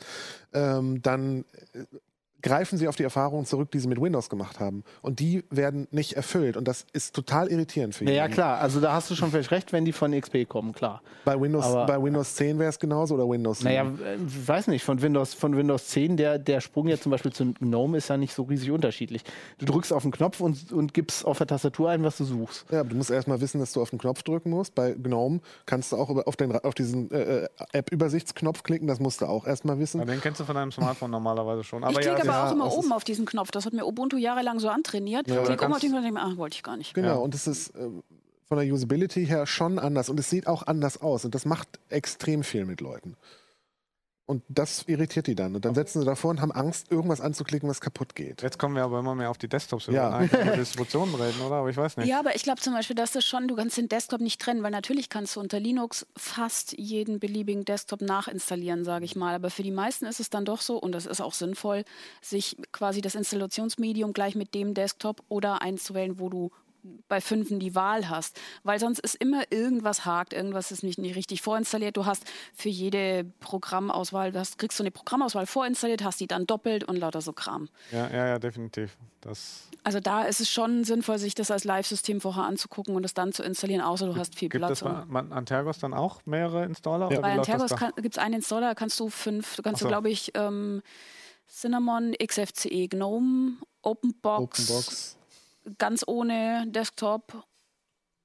[0.54, 1.84] ähm, dann äh,
[2.42, 4.84] greifen sie auf die Erfahrungen zurück, die sie mit Windows gemacht haben.
[5.02, 6.56] Und die werden nicht erfüllt.
[6.58, 8.34] Und das ist total irritierend für ja, ja, jeden.
[8.34, 8.60] klar.
[8.60, 11.02] Also da hast du schon völlig recht, wenn die von XP kommen, klar.
[11.26, 13.70] Bei Windows, Aber- bei Windows 10 wäre es genauso oder Windows 7?
[13.70, 17.12] Naja, äh, ich weiß nicht, von Windows, von Windows 10, der, der Sprung jetzt zum
[17.12, 19.24] Beispiel zum GNOME ist ja nicht so riesig unterschiedlich.
[19.58, 22.66] Du drückst auf den Knopf und, und gibst auf der Tastatur ein, was du suchst.
[22.72, 24.76] Ja, aber du musst erstmal wissen, dass du auf den Knopf drücken musst.
[24.76, 28.88] Bei GNOME kannst du auch über- auf, den, auf diesen äh, äh, App-Übersichtsknopf klicken.
[28.88, 30.00] Das musst du auch erstmal wissen.
[30.00, 31.82] Ja, den kennst du von deinem Smartphone normalerweise schon.
[31.82, 33.52] ich Aber ja, aber ja, auch immer das oben auf diesen Knopf.
[33.52, 35.28] Das hat mir Ubuntu jahrelang so antrainiert.
[35.28, 36.94] Ja, da oben auf den Knopf ach, wollte ich gar nicht.
[36.94, 37.14] Genau, Ja.
[37.16, 38.04] und es ist ähm,
[38.48, 40.10] von der Usability her schon anders.
[40.10, 41.26] Und es sieht auch anders aus.
[41.26, 43.16] Und das macht extrem viel mit Leuten.
[44.28, 45.56] Und das irritiert die dann.
[45.56, 48.42] Und dann setzen sie davor und haben Angst, irgendwas anzuklicken, was kaputt geht.
[48.42, 50.10] Jetzt kommen wir aber immer mehr auf die Desktops Ja.
[50.10, 51.56] über eigentlich über Distributionen reden, oder?
[51.56, 52.08] Aber ich weiß nicht.
[52.10, 54.64] Ja, aber ich glaube zum Beispiel, dass das schon, du kannst den Desktop nicht trennen,
[54.64, 59.34] weil natürlich kannst du unter Linux fast jeden beliebigen Desktop nachinstallieren, sage ich mal.
[59.34, 61.86] Aber für die meisten ist es dann doch so, und das ist auch sinnvoll,
[62.22, 66.52] sich quasi das Installationsmedium gleich mit dem Desktop oder einzuwählen, wo du
[67.08, 68.40] bei fünfen die Wahl hast.
[68.64, 71.98] Weil sonst ist immer irgendwas hakt, irgendwas ist nicht, nicht richtig vorinstalliert.
[71.98, 76.46] Du hast für jede Programmauswahl, du hast, kriegst du eine Programmauswahl vorinstalliert, hast die dann
[76.46, 77.70] doppelt und lauter so Kram.
[77.92, 78.98] Ja, ja, ja, definitiv.
[79.22, 83.14] Das Also da ist es schon sinnvoll, sich das als Live-System vorher anzugucken und es
[83.14, 84.82] dann zu installieren, außer du hast viel gibt Platz.
[84.82, 87.12] es bei bei Antergos dann auch mehrere Installer?
[87.12, 87.20] Ja.
[87.22, 89.86] Bei Antergos gibt es einen Installer, kannst du fünf, du kannst so.
[89.86, 90.82] du, glaube ich, ähm,
[91.50, 95.17] Cinnamon, XFCE, GNOME, OpenBox, Openbox.
[95.78, 97.44] Ganz ohne Desktop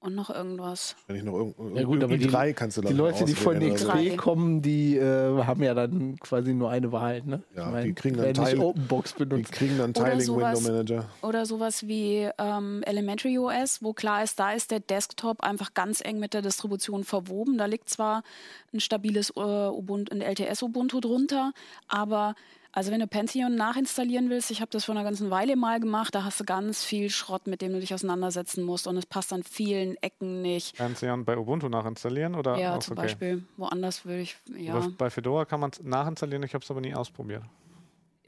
[0.01, 0.97] und noch irgendwas.
[1.07, 3.35] Wenn ich noch irgend, Ja gut, aber die- drei kannst du Die dann Leute, die
[3.35, 3.87] von oder so.
[3.89, 7.23] XP kommen, die äh, haben ja dann quasi nur eine Wahl.
[7.23, 7.45] Ne?
[7.55, 9.53] Ja, die kriegen dann Teil- Openbox Die benutzt.
[9.53, 10.59] kriegen dann Oder Tiling sowas.
[10.59, 11.05] Window Manager.
[11.23, 16.01] Oder sowas wie ähm, Elementary OS, wo klar ist, da ist der Desktop einfach ganz
[16.05, 17.57] eng mit der Distribution verwoben.
[17.57, 18.25] Da liegt zwar
[18.75, 21.53] ein stabiles äh, Ubuntu, ein LTS-Ubuntu drunter,
[21.87, 22.35] aber
[22.73, 26.15] also wenn du Pantheon nachinstallieren willst, ich habe das vor einer ganzen Weile mal gemacht,
[26.15, 29.33] da hast du ganz viel Schrott, mit dem du dich auseinandersetzen musst und es passt
[29.33, 30.77] an vielen Ecken nicht.
[30.77, 32.35] Pantheon bei Ubuntu nachinstallieren?
[32.35, 32.57] Oder?
[32.57, 33.03] Ja, zum okay.
[33.03, 33.45] Beispiel.
[33.57, 34.89] Woanders würde ich, ja.
[34.97, 37.43] Bei Fedora kann man es nachinstallieren, ich habe es aber nie ausprobiert.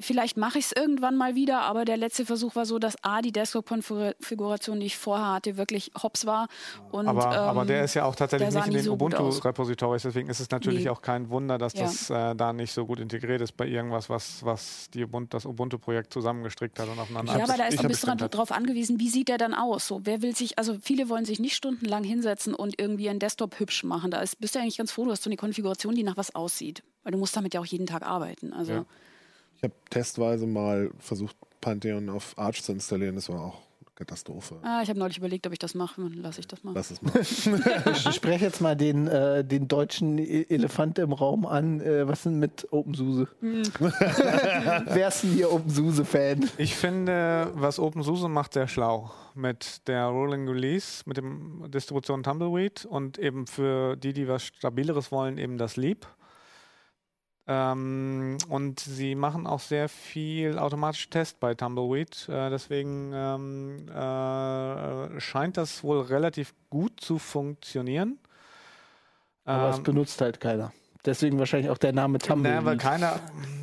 [0.01, 3.23] Vielleicht mache ich es irgendwann mal wieder, aber der letzte Versuch war so, dass A,
[3.23, 6.49] die Desktop-Konfiguration, die ich vorher hatte, wirklich hops war.
[6.91, 8.93] Und, aber, aber ähm, der ist ja auch tatsächlich nicht in den so.
[8.95, 10.91] Ubuntu-Repositories, deswegen ist es natürlich Nee.
[10.91, 11.83] auch kein Wunder, dass Ja.
[11.83, 15.47] das äh, da nicht so gut integriert ist bei irgendwas, was, was die Ubuntu, das
[15.47, 19.29] Ubuntu-Projekt zusammengestrickt hat und aufeinander Ja, aber da ist ein bisschen darauf angewiesen, wie sieht
[19.29, 19.87] der dann aus?
[19.87, 23.61] So, wer will sich, also viele wollen sich nicht stundenlang hinsetzen und irgendwie einen Desktop
[23.61, 24.11] hübsch machen.
[24.11, 26.35] Da ist, bist du eigentlich ganz froh, du hast so eine Konfiguration, die nach was
[26.35, 26.83] aussieht.
[27.05, 28.53] Weil du musst damit ja auch jeden Tag arbeiten.
[28.53, 28.85] Also Ja.
[29.65, 33.15] Ich habe testweise mal versucht, Pantheon auf Arch zu installieren.
[33.15, 34.57] Das war auch eine Katastrophe.
[34.63, 36.03] ah, ich habe neulich überlegt, ob ich das mache.
[36.17, 36.75] Lasse ich das mal.
[36.75, 37.13] Lass es mal.
[37.91, 41.81] Ich spreche jetzt mal den, äh, den deutschen E- Elefant im Raum an.
[41.81, 43.27] Äh, was denn mit OpenSUSE?
[43.41, 43.63] Hm.
[43.81, 46.51] Wer ist denn hier OpenSUSE-Fan?
[46.59, 49.11] Ich finde, was OpenSUSE macht, sehr schlau.
[49.35, 55.11] Mit der Rolling Release, mit dem Distribution Tumbleweed und eben für die, die was Stabileres
[55.11, 56.07] wollen, eben das Leap.
[57.47, 62.29] Ähm, und sie machen auch sehr viel automatischen Test bei Tumbleweed.
[62.29, 68.19] Äh, deswegen ähm, äh, scheint das wohl relativ gut zu funktionieren.
[69.45, 70.73] Aber es Ähm, benutzt halt keiner.
[71.05, 72.79] Deswegen wahrscheinlich auch der Name Nee, aber Tumbleweed.
[72.81, 73.21] keiner,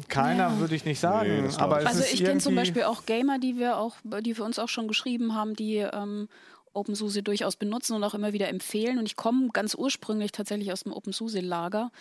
[0.09, 0.59] keiner Ja.
[0.59, 1.47] würde ich nicht sagen.
[1.47, 4.35] Nee, aber es Also ist ich kenne zum Beispiel auch Gamer, die wir auch, die
[4.35, 6.29] für uns auch schon geschrieben haben, die ähm,
[6.73, 8.97] OpenSUSE durchaus benutzen und auch immer wieder empfehlen.
[8.97, 11.91] Und ich komme ganz ursprünglich tatsächlich aus dem OpenSUSE-Lager.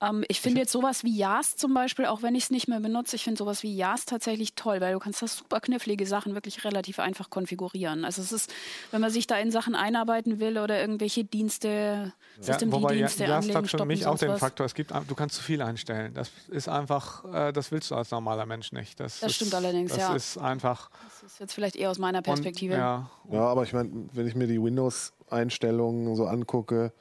[0.00, 2.80] Ähm, ich finde jetzt sowas wie Yast zum Beispiel, auch wenn ich es nicht mehr
[2.80, 6.34] benutze, ich finde sowas wie Yast tatsächlich toll, weil du kannst das super knifflige Sachen
[6.34, 8.04] wirklich relativ einfach konfigurieren.
[8.04, 8.52] Also es ist,
[8.90, 12.12] wenn man sich da in Sachen einarbeiten will oder irgendwelche Dienste, Ja, Ja-
[12.58, 14.36] Systemdienste Yast anlegen, hat für stoppen, mich auch den.
[14.36, 16.14] Faktor, es gibt, du kannst zu viel einstellen.
[16.14, 18.98] Das ist einfach, äh, das willst du als normaler Mensch nicht.
[18.98, 20.14] Das, Das ist, stimmt allerdings, das ja.
[20.14, 20.90] ist einfach.
[21.04, 22.74] Das ist jetzt vielleicht eher aus meiner Perspektive.
[22.74, 26.92] Und, ja, Ja, aber ich meine, wenn ich mir die Windows-Einstellungen so angucke,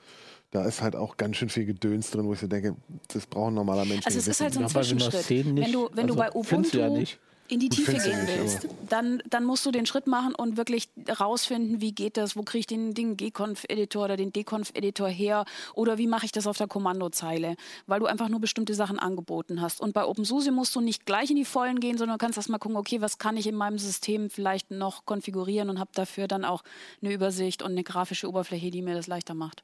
[0.52, 2.76] da ist halt auch ganz schön viel Gedöns drin, wo ich so denke,
[3.14, 5.24] das braucht ein normaler Mensch Also nicht es ist halt so ein bei Zwischenschritt.
[5.24, 5.66] 10 nicht.
[5.66, 7.20] Wenn du, wenn du Also, bei findest du Ubuntu ja nicht.
[7.52, 11.82] In die Tiefe gehen willst, dann, dann musst du den Schritt machen und wirklich rausfinden,
[11.82, 15.44] wie geht das, wo kriege ich den, den Gconf-Editor oder den Deconf-Editor her
[15.76, 17.56] oder wie mache ich das auf der Kommandozeile,
[17.88, 19.82] weil du einfach nur bestimmte Sachen angeboten hast.
[19.82, 22.58] Und bei OpenSUSE musst du nicht gleich in die Vollen gehen, sondern kannst erst mal
[22.58, 26.46] gucken, okay, was kann ich in meinem System vielleicht noch konfigurieren und habe dafür dann
[26.46, 26.64] auch
[27.02, 29.64] eine Übersicht und eine grafische Oberfläche, die mir das leichter macht.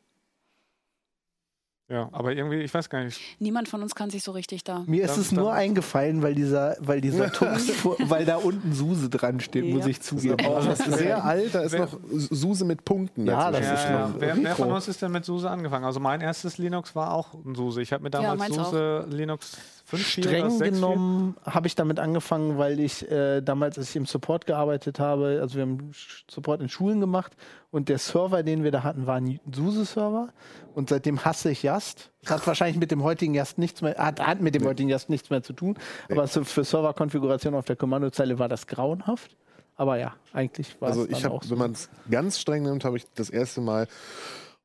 [1.90, 3.20] Ja, aber irgendwie, ich weiß gar nicht.
[3.40, 4.84] Niemand von uns kann sich so richtig da.
[4.88, 7.70] Mir ist es nur eingefallen, weil dieser, weil dieser Tux,
[8.10, 9.76] weil da unten Suse dran steht, Ja.
[9.76, 10.46] muss ich Das ist zugeben.
[10.46, 13.26] aber auch Also, sehr alt, da ist Wer- noch Suse mit Punkten.
[13.26, 13.72] Ja, dazwischen.
[13.72, 14.14] das ist Ja, ja.
[14.18, 15.86] Wer, wer von uns ist denn mit SUSE angefangen?
[15.86, 17.82] Also mein erstes Linux war auch ein SUSE.
[17.82, 18.66] Ich habe mir damals auch.
[18.72, 19.58] SUSE Linux
[19.90, 23.96] 5 oder Streng 6 genommen habe ich damit angefangen, weil ich äh, damals, als ich
[23.96, 25.92] im Support gearbeitet habe, also wir haben
[26.30, 27.38] Support in Schulen gemacht
[27.72, 30.30] und der Server, den wir da hatten, war ein SUSE-Server
[30.76, 32.12] und seitdem hasse ich Yast.
[32.24, 35.10] Das hat wahrscheinlich mit dem heutigen Yast nichts mehr, hat, hat mit dem heutigen Yast
[35.10, 35.78] nichts mehr zu tun,
[36.12, 39.38] aber so für Serverkonfiguration auf der Kommandozeile war das grauenhaft.
[39.78, 41.52] Aber ja, eigentlich war Also es ich dann habe, auch so.
[41.52, 43.88] wenn man es ganz streng nimmt, habe ich das erste Mal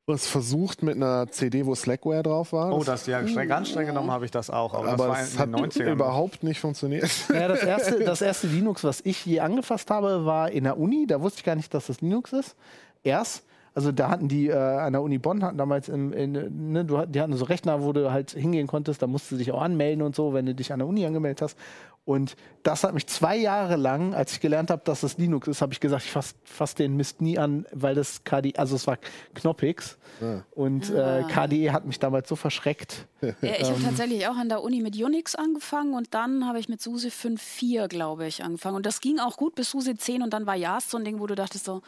[0.05, 2.75] was versucht mit einer CD, wo Slackware drauf war.
[2.75, 4.73] Oh, das ja streng, ganz streng genommen habe ich das auch.
[4.73, 5.91] Aber, aber das war es in hat den 90ern.
[5.91, 7.09] überhaupt nicht funktioniert.
[7.29, 11.07] Ja, das erste, das erste Linux, was ich je angefasst habe, war in der Uni.
[11.07, 12.55] Da wusste ich gar nicht, dass das Linux ist.
[13.03, 13.43] Erst.
[13.75, 17.05] Also da hatten die äh, an der Uni Bonn hatten damals im, in, ne, du,
[17.07, 20.03] die hatten so Rechner, wo du halt hingehen konntest, da musst du dich auch anmelden
[20.03, 21.57] und so, wenn du dich an der Uni angemeldet hast.
[22.05, 25.61] Und das hat mich zwei Jahre lang, als ich gelernt habe, dass das Linux ist,
[25.61, 28.85] habe ich gesagt, ich fasse fass den Mist nie an, weil das KDE, also es
[28.87, 28.97] war
[29.33, 29.97] Knoppix.
[30.19, 30.43] Ja.
[30.51, 31.23] Und äh, ah.
[31.23, 33.07] KDE hat mich damals so verschreckt.
[33.21, 36.59] Ja, ich habe ähm, tatsächlich auch an der Uni mit Unix angefangen und dann habe
[36.59, 38.75] ich mit SUSE 5.4, glaube ich, angefangen.
[38.75, 41.21] Und das ging auch gut bis SUSE 10 und dann war JAS so ein Ding,
[41.21, 41.81] wo du dachtest so,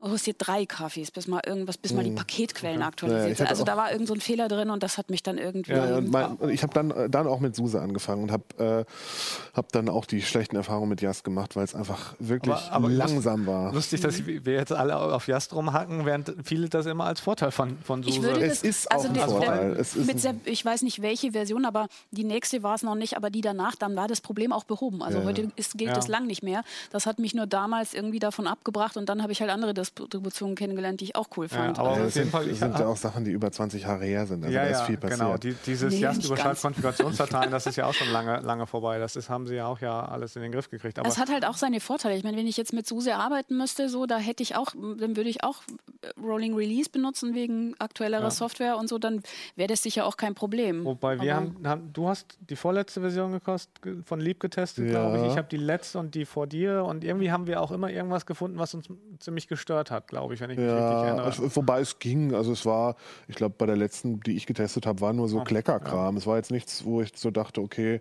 [0.00, 2.16] oh, es hier drei Kaffees, bis mal irgendwas, bis mal die hm.
[2.16, 3.46] Paketquellen aktualisiert sind.
[3.46, 5.72] Ja, also da war irgend so ein Fehler drin und das hat mich dann irgendwie.
[5.72, 8.86] Ja, und, mein, und ich habe dann, äh, dann auch mit SUSE angefangen und habe
[8.86, 12.72] äh, hab dann auch die schlechten Erfahrungen mit JAS gemacht, weil es einfach wirklich aber,
[12.72, 13.72] aber langsam war.
[13.72, 17.76] Lustig, dass wir jetzt alle auf JAS rumhacken, während viele das immer als Vorteil von,
[17.78, 18.16] von SUSE.
[18.16, 19.74] Ich würde es ist also auch ein Vorteil.
[19.74, 23.16] Der, mit sehr, ich weiß nicht welche Version, aber die nächste war es noch nicht,
[23.16, 25.02] aber die danach, dann war das Problem auch behoben.
[25.02, 26.64] Also ja, heute ist, gilt es lang nicht mehr.
[26.90, 29.89] Das hat mich nur damals irgendwie davon abgebracht und dann habe ich halt andere das
[29.94, 31.76] Distributionen kennengelernt, die ich auch cool fand.
[31.76, 34.26] Ja, aber also auf jeden Fall sind ja auch Sachen, die über 20 Jahre her
[34.26, 34.44] sind.
[34.44, 35.20] Also ja, da ist viel passiert.
[35.20, 38.98] Genau, die, dieses nee, Jast-Überschalt-Konfigurationsdateien, das ist ja auch schon lange, lange vorbei.
[38.98, 40.98] Das ist, haben sie ja auch ja alles in den Griff gekriegt.
[40.98, 42.16] Aber es hat halt auch seine Vorteile.
[42.16, 45.16] Ich meine, wenn ich jetzt mit SUSE arbeiten müsste, so, da hätte ich auch, dann
[45.16, 45.62] würde ich auch
[46.02, 48.30] äh, Rolling Release benutzen wegen aktuellerer ja.
[48.30, 49.22] Software und so, dann
[49.56, 50.84] wäre das sicher auch kein Problem.
[50.84, 53.70] Wobei wir haben, haben, du hast die vorletzte Version gekostet,
[54.04, 54.90] von Lieb getestet, ja.
[54.92, 55.32] glaube ich.
[55.32, 58.26] Ich habe die letzte und die vor dir und irgendwie haben wir auch immer irgendwas
[58.26, 61.28] gefunden, was uns ziemlich gestört hat, glaube ich, wenn ich mich richtig erinnere.
[61.28, 62.96] Es, wobei es ging, also es war,
[63.28, 66.14] ich glaube, bei der letzten, die ich getestet habe, war nur so oh, Kleckerkram.
[66.14, 66.18] Ja.
[66.18, 68.00] Es war jetzt nichts, wo ich so dachte, okay,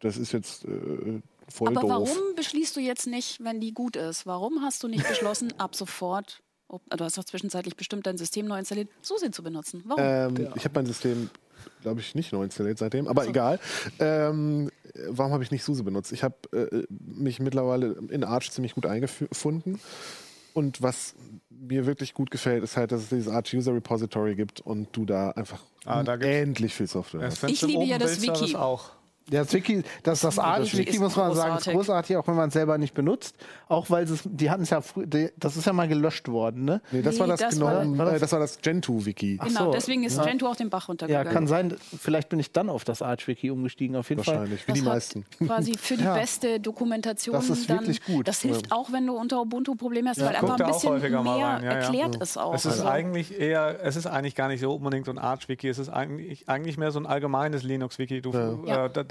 [0.00, 1.90] das ist jetzt äh, voll Aber doof.
[1.90, 4.26] warum beschließt du jetzt nicht, wenn die gut ist?
[4.26, 8.58] Warum hast du nicht beschlossen, ab sofort du hast doch zwischenzeitlich bestimmt dein System neu
[8.58, 9.82] installiert, SUSE zu benutzen.
[9.86, 10.02] Warum?
[10.02, 10.52] Ähm, ja.
[10.56, 11.30] Ich habe mein System,
[11.82, 13.30] glaube ich, nicht neu installiert seitdem, aber so.
[13.30, 13.58] egal.
[13.98, 14.70] Ähm,
[15.08, 16.12] warum habe ich nicht SUSE benutzt?
[16.12, 19.80] Ich habe äh, mich mittlerweile in Arch ziemlich gut eingefunden.
[20.54, 21.14] Und was
[21.50, 25.04] mir wirklich gut gefällt, ist halt, dass es dieses Arch User Repository gibt und du
[25.04, 27.44] da einfach ah, da endlich viel Software hast.
[27.44, 28.56] Ich liebe ja das Wiki.
[28.56, 28.90] Auch.
[29.30, 31.36] Ja, das Wiki, das, das Arch-Wiki, muss man großartig.
[31.36, 33.36] sagen, ist großartig, auch wenn man es selber nicht benutzt.
[33.68, 36.80] Auch weil es, die hatten es ja früher, das ist ja mal gelöscht worden, ne?
[36.90, 39.38] Nee, das nee, war das, das Gnome, war, äh, das war das Gentoo-Wiki.
[39.42, 39.72] Genau, so.
[39.72, 40.24] deswegen ist ja.
[40.24, 41.26] Gentoo auch den Bach runtergegangen.
[41.26, 44.74] Ja, kann sein, vielleicht bin ich dann auf das Arch-Wiki umgestiegen, auf jeden Wahrscheinlich, Fall.
[44.74, 45.26] wie die meisten.
[45.44, 46.14] Quasi für die ja.
[46.14, 47.34] beste Dokumentation.
[47.34, 48.26] Das ist dann, wirklich gut.
[48.26, 52.16] Das hilft auch, wenn du unter Ubuntu Probleme hast, weil einfach ein bisschen mehr erklärt
[52.20, 52.54] es auch.
[52.54, 55.68] Es ist also eigentlich eher, es ist eigentlich gar nicht so unbedingt so ein Arch-Wiki,
[55.68, 58.22] es ist eigentlich, eigentlich mehr so ein allgemeines Linux-Wiki.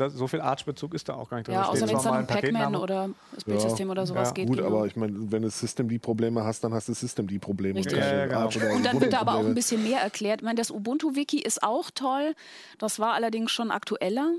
[0.08, 1.56] Äh, so viel Arch-Bezug Bezug ist da auch gar nicht drin.
[1.56, 3.91] Ja, außer wenn es dann um Pac-Man oder das Bildsystem ja.
[3.91, 4.34] oder sowas ja.
[4.34, 4.48] geht.
[4.48, 4.67] Gut, genau.
[4.70, 7.80] aber ich meine, wenn du System die Probleme hast, dann hast du System die Probleme.
[7.80, 7.98] Richtig.
[7.98, 8.76] Ja, genau.
[8.76, 10.41] Und dann wird da aber auch ein bisschen mehr erklärt.
[10.41, 12.36] Ich meine, das Ubuntu-Wiki ist auch toll.
[12.78, 14.34] Das war allerdings schon aktueller.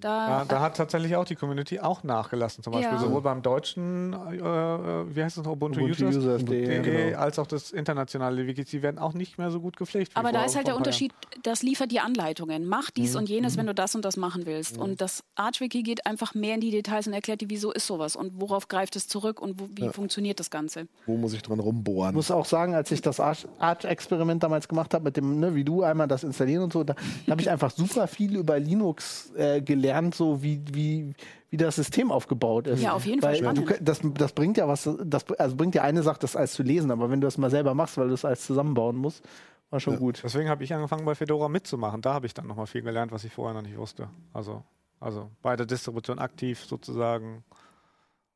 [0.00, 2.98] Da, ja, da, hat tatsächlich auch die Community auch nachgelassen, zum Beispiel ja.
[2.98, 7.18] sowohl beim deutschen, äh, äh wie heißt das noch, Ubuntu, Ubuntu Users, Users e, genau.
[7.18, 8.64] als auch das internationale Wiki.
[8.64, 10.12] Die werden auch nicht mehr so gut gepflegt.
[10.14, 12.66] Aber da ist halt der Unterschied, das liefert dir Anleitungen.
[12.66, 13.18] Mach dies mhm.
[13.18, 13.60] und jenes, mhm.
[13.60, 14.76] wenn du das und das machen willst.
[14.76, 14.82] Mhm.
[14.82, 18.14] Und das Arch-Wiki geht einfach mehr in die Details und erklärt dir, wieso ist sowas
[18.14, 19.92] und worauf greift es zurück und wo, wie ja.
[19.92, 20.86] funktioniert das Ganze.
[21.06, 22.10] Wo muss ich dran rumbohren?
[22.10, 25.64] Ich muss auch sagen, als ich das Arch-Experiment damals gemacht habe, mit dem, ne, wie
[25.64, 26.94] du einmal das installieren und so, da
[27.28, 29.77] habe ich einfach super viel über Linux äh, gelernt,
[30.12, 31.14] so wie wie,
[31.50, 32.82] wie das System aufgebaut ist.
[32.82, 35.82] Ja, auf jeden Fall weil Du, das, das bringt ja was, das also bringt ja
[35.82, 38.14] eine Sache, das alles zu lesen, aber wenn du das mal selber machst, weil du
[38.14, 39.24] es alles zusammenbauen musst,
[39.70, 39.98] war schon ja.
[39.98, 40.20] gut.
[40.22, 42.00] Deswegen habe ich angefangen bei Fedora mitzumachen.
[42.00, 44.08] Da habe ich dann nochmal viel gelernt, was ich vorher noch nicht wusste.
[44.32, 44.62] Also,
[45.00, 47.44] also bei der Distribution aktiv sozusagen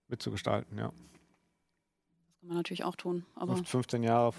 [0.09, 0.87] mitzugestalten, ja.
[0.89, 3.25] Das kann man natürlich auch tun.
[3.35, 4.35] Aber 15 Jahre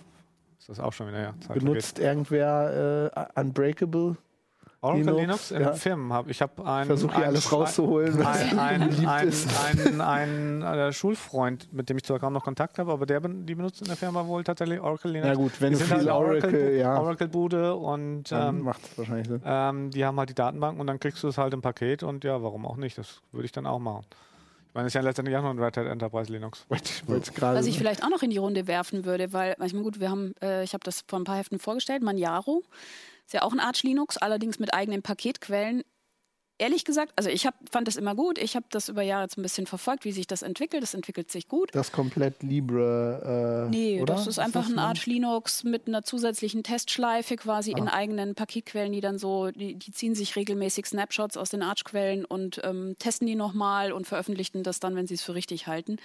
[0.59, 1.33] ist das auch schon wieder, ja.
[1.39, 2.05] Zeit Benutzt vergeht.
[2.05, 4.17] irgendwer äh, Unbreakable?
[4.83, 5.73] Oracle Linux, Linux im ja.
[5.73, 10.93] Firmen habe ich habe einen versuche hier alles rauszuholen was ein, ein, ein, ein, ein
[10.93, 13.97] Schulfreund mit dem ich zwar kaum noch Kontakt habe aber der die benutzt in der
[13.97, 16.99] Firma wohl tatsächlich Oracle Linux ja gut wenn die du viel halt Oracle Oracle, ja.
[16.99, 19.41] Oracle Bude und ähm, macht wahrscheinlich Sinn.
[19.45, 22.23] Ähm, die haben halt die Datenbank und dann kriegst du es halt im Paket und
[22.23, 24.05] ja warum auch nicht das würde ich dann auch machen
[24.73, 26.65] ich meine, es ist ja letztendlich auch noch ein Red Hat Enterprise Linux.
[27.05, 30.33] Was ich vielleicht auch noch in die Runde werfen würde, weil manchmal gut, wir haben,
[30.41, 32.63] äh, ich habe das vor ein paar Heften vorgestellt, Manjaro
[33.25, 35.83] ist ja auch ein Arch Linux, allerdings mit eigenen Paketquellen
[36.57, 38.37] ehrlich gesagt, also ich hab, fand das immer gut.
[38.37, 40.83] Ich habe das über Jahre jetzt ein bisschen verfolgt, wie sich das entwickelt.
[40.83, 41.69] Das entwickelt sich gut.
[41.73, 43.65] Das komplett Libre.
[43.67, 44.13] Äh, nee, oder?
[44.13, 47.79] das ist einfach ist das ein Arch Linux mit einer zusätzlichen Testschleife quasi ah.
[47.79, 52.25] in eigenen Paketquellen, die dann so, die, die, ziehen sich regelmäßig Snapshots aus den Arch-Quellen
[52.25, 55.97] und ähm, testen die nochmal und veröffentlichen das dann, wenn sie es für richtig halten.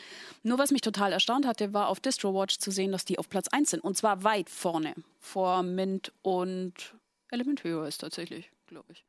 [0.43, 3.49] Nur was mich total erstaunt hatte, war auf DistroWatch zu sehen, dass die auf Platz
[3.49, 3.85] 1 sind.
[3.85, 6.95] Und zwar weit vorne vor Mint und
[7.31, 9.05] Element Höher ist tatsächlich, glaube ich.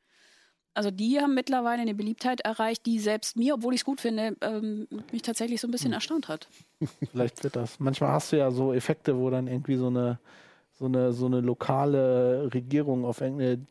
[0.72, 4.36] Also die haben mittlerweile eine Beliebtheit erreicht, die selbst mir, obwohl ich es gut finde,
[4.40, 6.48] ähm, mich tatsächlich so ein bisschen erstaunt hat.
[7.10, 7.80] Vielleicht wird das.
[7.80, 10.20] Manchmal hast du ja so Effekte, wo dann irgendwie so eine,
[10.72, 13.66] so eine, so eine lokale Regierung auf irgendeine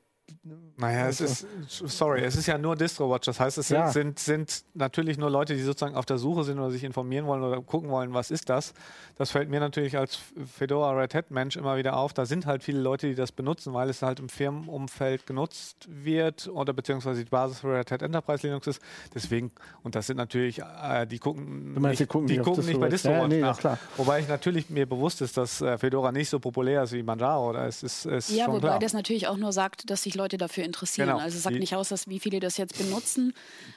[0.77, 3.25] Naja, es ist, sorry, es ist ja nur DistroWatch.
[3.25, 3.91] Das heißt, es sind, Ja.
[3.91, 7.43] sind, sind natürlich nur Leute, die sozusagen auf der Suche sind oder sich informieren wollen
[7.43, 8.73] oder gucken wollen, was ist das.
[9.17, 10.17] Das fällt mir natürlich als
[10.57, 12.13] Fedora Red Hat Mensch immer wieder auf.
[12.13, 16.47] Da sind halt viele Leute, die das benutzen, weil es halt im Firmenumfeld genutzt wird
[16.47, 18.81] oder beziehungsweise die Basis für Red Hat Enterprise Linux ist.
[19.13, 19.51] Deswegen,
[19.83, 22.89] und das sind natürlich, äh, die gucken, meinst, die gucken die nicht gucken nicht bei
[22.89, 23.21] DistroWatch?
[23.21, 23.57] Ja, nee, nach.
[23.59, 23.77] klar.
[23.97, 27.49] Wobei ich natürlich mir bewusst ist, dass äh, Fedora nicht so populär ist wie Manjaro.
[27.49, 28.79] Oder es ist, ist Ja, schon wobei klar.
[28.79, 31.09] das natürlich auch nur sagt, dass sich Leute dafür interessieren.
[31.09, 31.19] Genau.
[31.19, 33.33] Also es sagt nicht aus, dass wie viele das jetzt benutzen.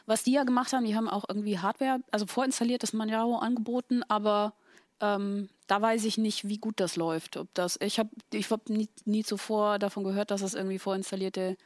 [0.07, 4.55] Was die ja gemacht haben, die haben auch irgendwie Hardware, also vorinstaliertes Manjaro angeboten, aber
[5.01, 7.37] ähm, da weiß ich nicht, wie gut das läuft.
[7.37, 11.57] Ob das, ich habe ich hab nie, nie zuvor davon gehört, dass es irgendwie vorinstallierte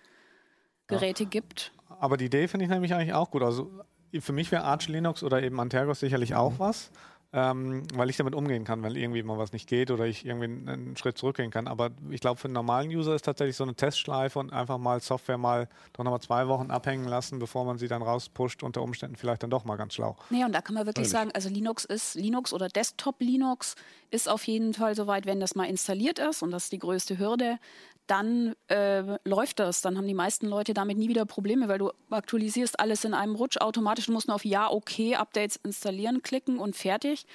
[0.87, 1.73] Geräte gibt.
[2.01, 3.43] Aber die Idee finde ich nämlich eigentlich auch gut.
[3.43, 3.71] Also
[4.19, 6.91] für mich wäre Arch Linux oder eben Antergos sicherlich auch was,
[7.33, 10.45] ähm, weil ich damit umgehen kann, wenn irgendwie mal was nicht geht oder ich irgendwie
[10.45, 11.67] einen, einen Schritt zurückgehen kann.
[11.69, 15.01] Aber ich glaube, für einen normalen User ist tatsächlich so eine Testschleife und einfach mal
[15.01, 19.17] Software mal doch nochmal zwei Wochen abhängen lassen, bevor man sie dann rauspusht, unter Umständen
[19.17, 20.17] vielleicht dann doch mal ganz schlau.
[20.31, 23.75] Nee, und da kann man wirklich sagen, also Linux ist Linux oder Desktop Linux
[24.11, 27.19] ist auf jeden Fall soweit, wenn das mal installiert ist und das ist die größte
[27.19, 27.59] Hürde,
[28.07, 29.81] dann äh, läuft das.
[29.81, 33.35] Dann haben die meisten Leute damit nie wieder Probleme, weil du aktualisierst alles in einem
[33.35, 34.07] Rutsch automatisch.
[34.07, 37.27] Du musst nur auf Ja, okay, Updates installieren klicken und fertig.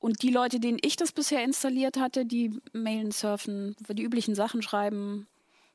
[0.00, 4.62] Und die Leute, denen ich das bisher installiert hatte, die mailen, surfen, die üblichen Sachen
[4.62, 5.26] schreiben,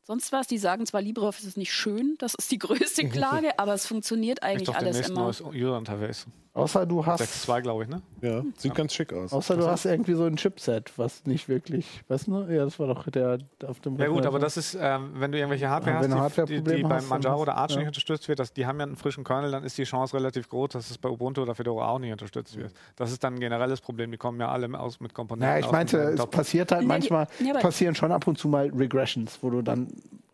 [0.03, 3.73] sonst was, die sagen zwar, LibreOffice ist nicht schön, das ist die größte Klage, aber
[3.73, 5.23] es funktioniert eigentlich alles immer.
[5.23, 6.27] neues User-Interface.
[6.55, 8.03] Außer du hast, 6.2, glaube ich, ne?
[8.21, 9.33] Ja, sieht ganz schick aus.
[9.33, 12.41] außer du hast irgendwie so ein Chipset, was nicht wirklich, weißt du?
[12.43, 13.97] Ja, das war doch der auf dem.
[13.97, 14.43] Ja gut, aber so.
[14.43, 17.41] das ist, ähm, wenn du irgendwelche Hardware Ja, hast, die, die, die Hardware-Probleme beim Manjaro
[17.41, 17.77] oder Arch ja.
[17.79, 20.47] nicht unterstützt wird, das, die haben ja einen frischen Kernel, dann ist die Chance relativ
[20.47, 22.71] groß, dass es bei Ubuntu oder Fedora auch nicht unterstützt wird.
[22.97, 25.59] Das ist dann ein generelles Problem, die kommen ja alle aus mit Komponenten.
[25.59, 28.69] Ja, ich meinte, es passiert halt die- manchmal, ja, passieren schon ab und zu mal
[28.69, 29.87] Regressions, wo du dann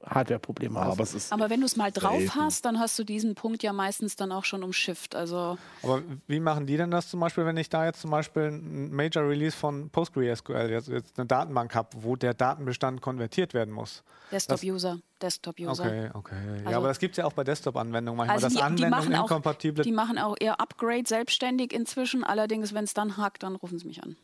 [0.10, 0.92] Hardware-Probleme hast.
[0.94, 2.36] Aber es ist Aber wenn du es mal drauf Selten.
[2.36, 5.16] hast, dann hast du diesen Punkt ja meistens dann auch schon umschifft.
[5.16, 8.44] Also Aber wie machen die denn das zum Beispiel, wenn ich da jetzt zum Beispiel
[8.44, 13.74] ein Major Release von PostgreSQL, jetzt, jetzt eine Datenbank habe, wo der Datenbestand konvertiert werden
[13.74, 14.04] muss?
[14.32, 15.84] Desktop-User, Desktop-User.
[15.84, 16.36] Okay, okay.
[16.60, 18.90] ja, Also- aber das gibt es ja auch bei Desktop-Anwendungen manchmal, Also dass die, Anwendungen
[18.92, 19.84] machen auch, inkompatible...
[19.84, 22.24] die machen auch eher Upgrade selbstständig inzwischen.
[22.24, 24.16] Allerdings, wenn es dann hakt, dann rufen sie mich an.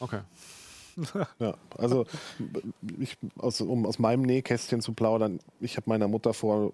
[0.00, 0.20] okay.
[1.38, 2.06] Ja, also
[2.98, 6.72] ich, aus, um aus meinem Nähkästchen zu plaudern, ich habe meiner Mutter vor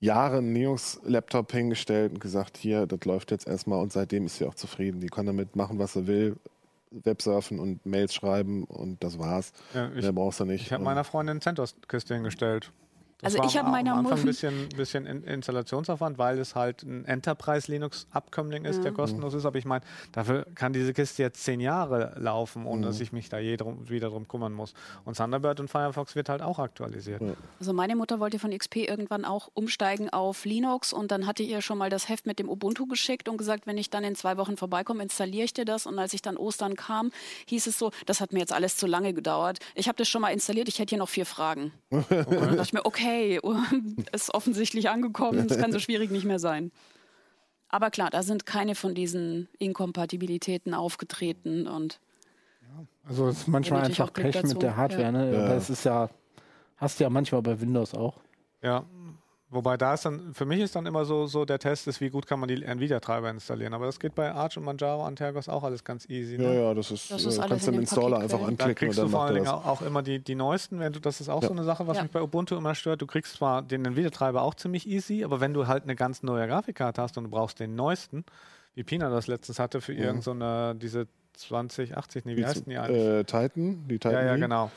[0.00, 4.46] Jahren einen Linux-Laptop hingestellt und gesagt, hier, das läuft jetzt erstmal und seitdem ist sie
[4.46, 5.00] auch zufrieden.
[5.00, 6.36] Die kann damit machen, was sie will,
[6.90, 9.52] Websurfen und Mails schreiben und das war's.
[9.74, 10.66] Ja, ich Mehr brauchst du nicht.
[10.66, 12.72] ich habe meiner Freundin CentOS-Kiste hingestellt.
[13.22, 16.18] Das Also war ich am- hab meiner am Anfang ein Mutter- bisschen, bisschen In Installationsaufwand,
[16.18, 19.44] weil es halt ein Enterprise-Linux-Abkömmling ist, der kostenlos ist.
[19.46, 23.28] Aber ich meine, dafür kann diese Kiste jetzt zehn Jahre laufen, ohne dass ich mich
[23.28, 24.74] da je drum, wieder drum kümmern muss.
[25.04, 27.22] Und Thunderbird und Firefox wird halt auch aktualisiert.
[27.60, 31.50] Also meine Mutter wollte von XP irgendwann auch umsteigen auf Linux und dann hatte ich
[31.50, 34.14] ihr schon mal das Heft mit dem Ubuntu geschickt und gesagt, wenn ich dann in
[34.16, 35.86] zwei Wochen vorbeikomme, installiere ich dir das.
[35.86, 37.12] Und als ich dann Ostern kam,
[37.46, 39.58] hieß es so, das hat mir jetzt alles zu lange gedauert.
[39.76, 41.72] Ich habe das schon mal installiert, ich hätte hier noch vier Fragen.
[41.90, 43.11] Und dann dachte ich mir, okay,
[44.12, 46.70] ist offensichtlich angekommen, es kann so schwierig nicht mehr sein.
[47.68, 52.00] Aber klar, da sind keine von diesen Inkompatibilitäten aufgetreten und
[53.08, 54.48] Also es ist manchmal Ja, einfach Pech dazu.
[54.48, 55.12] mit der Hardware, Ja.
[55.12, 55.32] ne?
[55.32, 55.54] Ja.
[55.54, 56.08] Es ist ja,
[56.76, 58.20] hast du ja manchmal bei Windows auch.
[58.62, 58.84] Ja.
[59.52, 62.08] Wobei da ist dann, für mich ist dann immer so, so der Test ist, wie
[62.08, 63.74] gut kann man die Nvidia-Treiber installieren.
[63.74, 66.38] Aber das geht bei Arch und Manjaro, Antergos auch alles ganz easy.
[66.38, 66.44] Ne?
[66.44, 68.56] Ja, ja, das ist, Das ist äh, alles kannst du dem Installer einfach drin.
[68.56, 70.80] Da anklicken und kriegst du dann vor allen Dingen auch, immer die, die neuesten.
[70.80, 71.48] Wenn du, das ist auch Ja.
[71.48, 72.02] so eine Sache, was Ja.
[72.04, 73.02] mich bei Ubuntu immer stört.
[73.02, 76.48] Du kriegst zwar den Nvidia-Treiber auch ziemlich easy, aber wenn du halt eine ganz neue
[76.48, 78.24] Grafikkarte hast und du brauchst den neuesten,
[78.74, 82.78] wie Pina das letztens hatte für irgend so eine, diese 2080, nee, wie heißen die
[82.78, 83.04] eigentlich?
[83.06, 84.70] Äh, Titan, die Titan ja, ja, genau.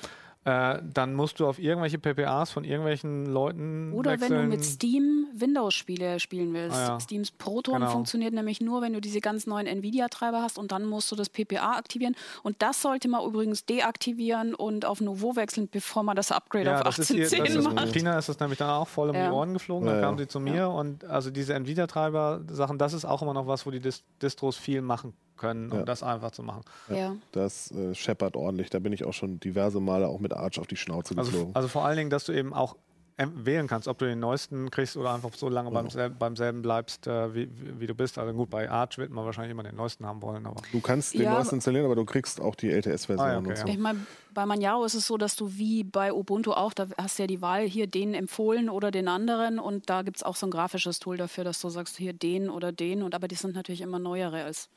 [0.48, 4.42] Äh, dann musst du auf irgendwelche PPAs von irgendwelchen Leuten Oder wenn wechseln.
[4.44, 6.78] du mit Steam Windows-Spiele spielen willst.
[6.78, 7.00] Ah, ja.
[7.00, 7.90] Steams Proton Genau.
[7.90, 11.30] funktioniert nämlich nur, wenn du diese ganz neuen Nvidia-Treiber hast und dann musst du das
[11.30, 12.16] PPA aktivieren.
[12.44, 16.78] Und das sollte man übrigens deaktivieren und auf Nouveau wechseln, bevor man das Upgrade Ja,
[16.78, 17.92] auf das ist ihr, das 1810 ist, macht.
[17.94, 19.28] Pina ist das nämlich dann auch voll um Ja.
[19.30, 19.88] die Ohren geflogen.
[19.88, 23.48] Dann Ja, kam sie zu mir und also diese Nvidia-Treiber-Sachen, das ist auch immer noch
[23.48, 25.84] was, wo die Dis Distros viel machen können, um Ja.
[25.86, 26.62] das einfach zu machen.
[26.90, 27.16] Ja.
[27.32, 28.70] Das äh, scheppert ordentlich.
[28.70, 31.56] Da bin ich auch schon diverse Male auch mit Arch auf die Schnauze Also, geflogen.
[31.56, 32.76] also vor allen Dingen, dass du eben auch
[33.18, 36.36] ähm, wählen kannst, ob du den neuesten kriegst oder einfach so lange beim, sel beim
[36.36, 38.18] selben bleibst, äh, wie, wie, du bist.
[38.18, 40.46] Also gut, bei Arch wird man wahrscheinlich immer den neuesten haben wollen.
[40.46, 43.40] Aber du kannst den Ja, neuesten installieren, aber du kriegst auch die LTS-Version Ah, ja,
[43.40, 43.68] okay, und so.
[43.68, 43.74] ja.
[43.74, 47.18] Ich meine, bei Manjaro ist es so, dass du wie bei Ubuntu auch, da hast
[47.18, 49.60] du ja die Wahl, hier den empfohlen oder den anderen.
[49.60, 52.50] Und da gibt es auch so ein grafisches Tool dafür, dass du sagst, hier den
[52.50, 53.02] oder den.
[53.02, 54.68] Und aber die sind natürlich immer neuere als.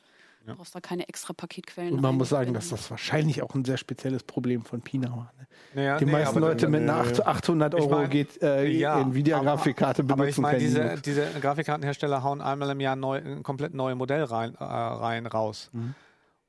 [0.49, 1.93] Du brauchst da keine extra Paketquellen.
[1.93, 5.33] Und man muss sagen, dass das wahrscheinlich auch ein sehr spezielles Problem von Pina war.
[5.37, 5.47] Ne?
[5.75, 8.67] Naja, Die nee, meisten Leute mit einer nee, 8 800 Ich Euro mein, geht, äh,
[8.67, 11.01] ja, Nvidia-Grafikkarte benutzen Aber ich meine, können.
[11.01, 15.69] diese, diese Grafikkartenhersteller hauen einmal im Jahr neu, ein komplett neue Modellreihen äh, Reihen raus.
[15.73, 15.95] Mhm.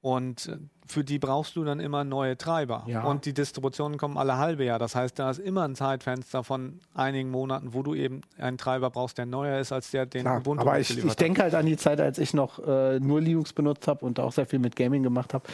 [0.01, 0.57] Und äh,
[0.91, 2.84] für die brauchst du dann immer neue Treiber.
[2.86, 3.05] Ja.
[3.05, 4.78] Und die Distributionen kommen alle halbe Jahr.
[4.78, 8.91] Das heißt, da ist immer ein Zeitfenster von einigen Monaten, wo du eben einen Treiber
[8.91, 11.66] brauchst, der neuer ist als der, den Klar, Ubuntu aber ich, ich denke halt an
[11.66, 14.76] die Zeit, als ich noch äh, nur Linux benutzt habe und auch sehr viel mit
[14.76, 15.45] Gaming gemacht habe.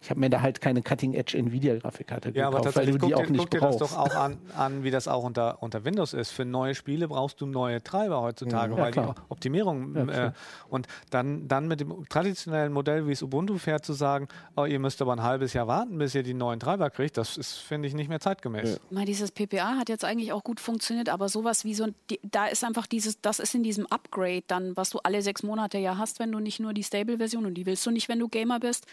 [0.00, 3.12] Ich habe mir da halt keine Cutting-Edge Nvidia-Grafikkarte Ja, aber gekauft, weil tatsächlich du die
[3.12, 5.84] guck, auch nicht guck dir das doch auch an, an, wie das auch unter, unter
[5.84, 6.30] Windows ist.
[6.30, 9.14] Für neue Spiele brauchst du neue Treiber heutzutage, Ja, weil die klar.
[9.28, 10.32] Optimierung Ja, äh,
[10.68, 14.80] und dann, dann mit dem traditionellen Modell, wie es Ubuntu fährt, zu sagen, oh, ihr
[14.86, 17.88] müsst aber ein halbes Jahr warten, bis ihr die neuen Treiber kriegt, das ist, finde
[17.88, 18.78] ich, nicht mehr zeitgemäß.
[18.90, 22.46] Mal dieses PPA hat jetzt eigentlich auch gut funktioniert, aber sowas wie so, ein- da
[22.46, 25.98] ist einfach dieses, das ist in diesem Upgrade dann, was du alle sechs Monate ja
[25.98, 28.60] hast, wenn du nicht nur die Stable-Version und die willst du nicht, wenn du Gamer
[28.60, 28.86] bist,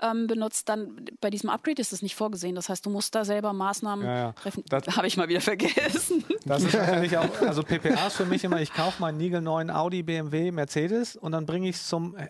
[0.00, 2.54] ähm, benutzt, dann bei diesem Upgrade ist das nicht vorgesehen.
[2.54, 4.32] Das heißt, du musst da selber Maßnahmen Ja, ja.
[4.32, 4.62] treffen.
[4.68, 6.24] Das- Habe ich mal wieder vergessen.
[6.44, 10.04] Das ist natürlich auch, also PPA ist für mich immer, ich kaufe meinen niegelneuen Audi,
[10.04, 12.28] BMW, Mercedes und dann bringe ich es zum äh,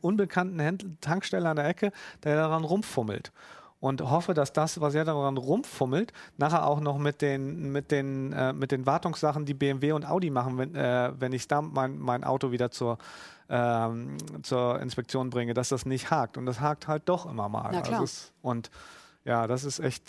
[0.00, 1.92] unbekannten Händler, Tanksteller an der Ecke,
[2.24, 3.32] der daran rumfummelt.
[3.80, 8.30] Und hoffe, dass das, was er daran rumfummelt, nachher auch noch mit den, mit den,
[8.34, 11.98] äh, mit den Wartungssachen, die BMW und Audi machen, wenn, äh, wenn ich da mein,
[11.98, 12.98] mein Auto wieder zur,
[13.48, 16.36] ähm, zur Inspektion bringe, dass das nicht hakt.
[16.36, 17.74] Und das hakt halt doch immer mal.
[17.74, 18.70] Also es, und
[19.24, 20.04] ja, das ist echt,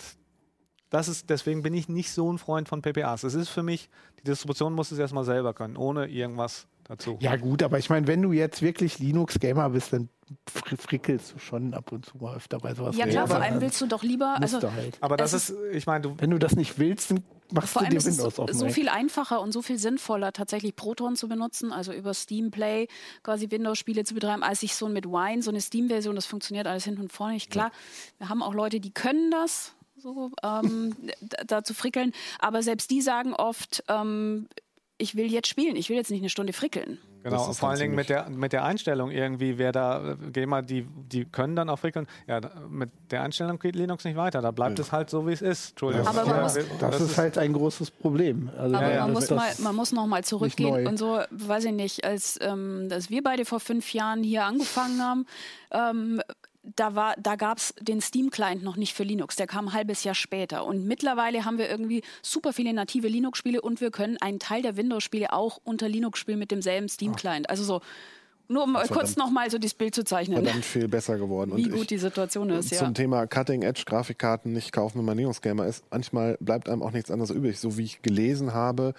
[0.90, 3.24] das ist, deswegen bin ich nicht so ein Freund von PPAs.
[3.24, 3.88] Es ist für mich,
[4.18, 7.18] die Distribution muss es erstmal selber können, ohne irgendwas dazu.
[7.20, 10.08] Ja gut, aber ich meine, wenn du jetzt wirklich Linux-Gamer bist, dann
[10.48, 12.96] fr frickelst du schon ab und zu mal öfter bei sowas.
[12.96, 14.98] Ja klar, vor allem dann willst du doch lieber, also du halt.
[15.00, 17.80] Aber das Es ist, ich meine, du, Wenn du das nicht willst, dann machst Vor
[17.80, 21.16] du allem dir ist es Windows so, viel einfacher und so viel sinnvoller, tatsächlich Proton
[21.16, 22.88] zu benutzen, also über Steam Play
[23.22, 26.84] quasi Windows-Spiele zu betreiben, als sich so mit Wine, so eine Steam-Version, das funktioniert alles
[26.84, 27.50] hinten und vorne nicht.
[27.50, 27.70] Klar,
[28.18, 32.90] wir haben auch Leute, die können das, so ähm, da, da zu frickeln, aber selbst
[32.90, 34.48] die sagen oft, ähm,
[35.02, 36.98] ich will jetzt spielen, ich will jetzt nicht eine Stunde frickeln.
[37.24, 40.86] genau, vor allen Dingen mit der, mit der Einstellung irgendwie, wer da, äh, Gamer, die,
[40.86, 42.06] die können dann auch frickeln.
[42.28, 44.40] Ja, mit der Einstellung geht Linux nicht weiter.
[44.40, 45.70] Da bleibt es halt so, wie es ist.
[45.70, 46.06] Entschuldigung.
[46.06, 48.50] Aber man ja, muss- das, ist halt ein großes Problem.
[48.56, 51.72] Also Aber ja, man, muss mal, man muss noch mal zurückgehen und so, weiß ich
[51.72, 55.26] nicht, als, ähm, als wir beide vor fünf Jahren hier angefangen haben,
[55.72, 56.20] ähm,
[56.62, 59.36] da, war, da gab es den Steam-Client noch nicht für Linux.
[59.36, 60.64] Der kam ein halbes Jahr später.
[60.64, 64.76] Und mittlerweile haben wir irgendwie super viele native Linux-Spiele und wir können einen Teil der
[64.76, 67.50] Windows-Spiele auch unter Linux spielen mit demselben Steam-Client.
[67.50, 67.80] Also so,
[68.48, 71.52] nur um kurz noch mal so das Bild zu zeichnen, Verdammt viel besser geworden.
[71.56, 72.68] wie Und gut ich, die Situation ist.
[72.74, 72.92] zum Ja.
[72.92, 75.84] Thema Cutting-Edge-Grafikkarten nicht kaufen, wenn man Linux-Gamer ist.
[75.90, 77.58] Manchmal bleibt einem auch nichts anderes übrig.
[77.58, 78.94] So wie ich gelesen habe,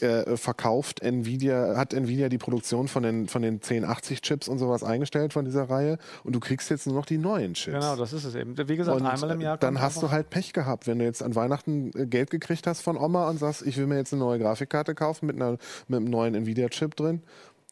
[0.00, 5.32] äh, verkauft Nvidia, hat Nvidia die Produktion von den, von den 1080-Chips und sowas eingestellt
[5.32, 7.74] von dieser Reihe und du kriegst jetzt nur noch die neuen Chips.
[7.74, 8.56] Genau, das ist es eben.
[8.68, 9.56] Wie gesagt, Und einmal im Jahr.
[9.56, 12.82] dann hast du halt Pech gehabt, wenn du jetzt an Weihnachten äh, Geld gekriegt hast
[12.82, 15.52] von Oma und sagst, ich will mir jetzt eine neue Grafikkarte kaufen mit, einer,
[15.88, 17.22] mit einem neuen Nvidia-Chip drin,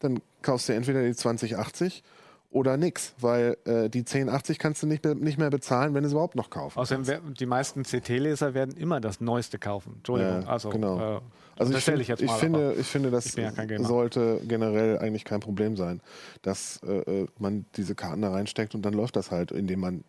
[0.01, 2.03] dann kaufst du entweder die 2080
[2.51, 6.09] oder nix, weil äh, die 1080 kannst du nicht mehr, nicht mehr bezahlen, wenn du
[6.09, 9.95] es überhaupt noch kaufen Außerdem, wer- die meisten CT-Leser werden immer das Neueste kaufen.
[9.99, 10.43] Entschuldigung.
[10.43, 10.99] Ja, also, genau.
[11.18, 11.20] äh,
[11.57, 12.38] Also ich, find, ich jetzt ich, mal.
[12.38, 13.53] finde, aber- ich finde, das ich ja
[13.84, 16.01] sollte generell eigentlich kein Problem sein,
[16.43, 20.05] dass äh, äh, man diese Karten da reinsteckt und dann läuft das halt, indem man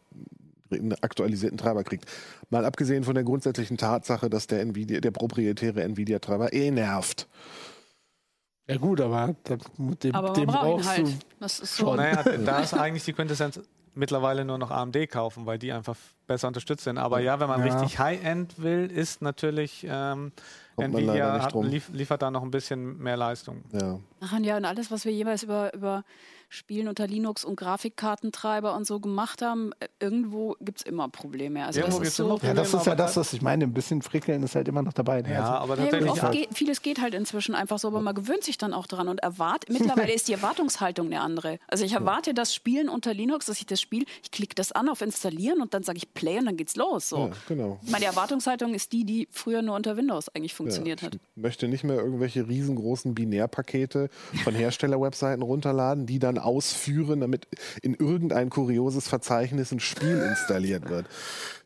[0.71, 2.05] einen aktualisierten Treiber kriegt.
[2.49, 7.27] Mal abgesehen von der grundsätzlichen Tatsache, dass der Nvidia, der proprietäre Nvidia-Treiber eh nervt.
[8.67, 9.35] Ja gut, aber
[9.77, 11.07] mit dem, Aber dem brauchst halt.
[11.07, 11.85] du Das ist so.
[11.87, 11.97] schon.
[11.97, 13.59] Naja, da ist eigentlich die Quintessenz
[13.95, 15.97] mittlerweile nur noch AMD kaufen, weil die einfach
[16.27, 16.97] besser unterstützt sind.
[16.97, 17.73] Aber ja, wenn man Ja.
[17.77, 20.31] richtig High-End will, ist natürlich ähm,
[20.77, 23.63] Nvidia hat, lief, liefert da noch ein bisschen mehr Leistung.
[23.73, 23.99] Ja.
[24.21, 26.03] Ach, und ja, und alles, was wir jeweils über, über
[26.53, 31.65] Spielen unter Linux und Grafikkartentreiber und so gemacht haben, äh, irgendwo gibt es immer Probleme.
[31.65, 33.63] Also Irgendwo das ist immer so, Ja, das ist ja das, was ich meine.
[33.63, 35.21] Ein bisschen frickeln ist halt immer noch dabei.
[35.21, 35.31] ne?
[35.31, 36.11] Ja, Also, aber Ja, tatsächlich.
[36.23, 39.07] oft geht, vieles geht halt inzwischen einfach so, aber man gewöhnt sich dann auch dran
[39.07, 39.69] und erwartet.
[39.69, 41.57] Mittlerweile ist die Erwartungshaltung eine andere.
[41.67, 44.89] Also ich erwarte das Spielen unter Linux, dass ich das Spiel, ich klicke das an
[44.89, 47.07] auf Installieren und dann sage ich Play und dann geht's los.
[47.07, 47.27] So.
[47.27, 47.79] ja, genau.
[47.89, 51.15] Meine Erwartungshaltung ist die, die früher nur unter Windows eigentlich funktioniert ja, hat.
[51.15, 54.09] ich möchte nicht mehr irgendwelche riesengroßen Binärpakete
[54.43, 57.47] von Herstellerwebseiten runterladen, die dann ausführen, damit
[57.81, 61.07] in irgendein kurioses Verzeichnis ein Spiel installiert wird.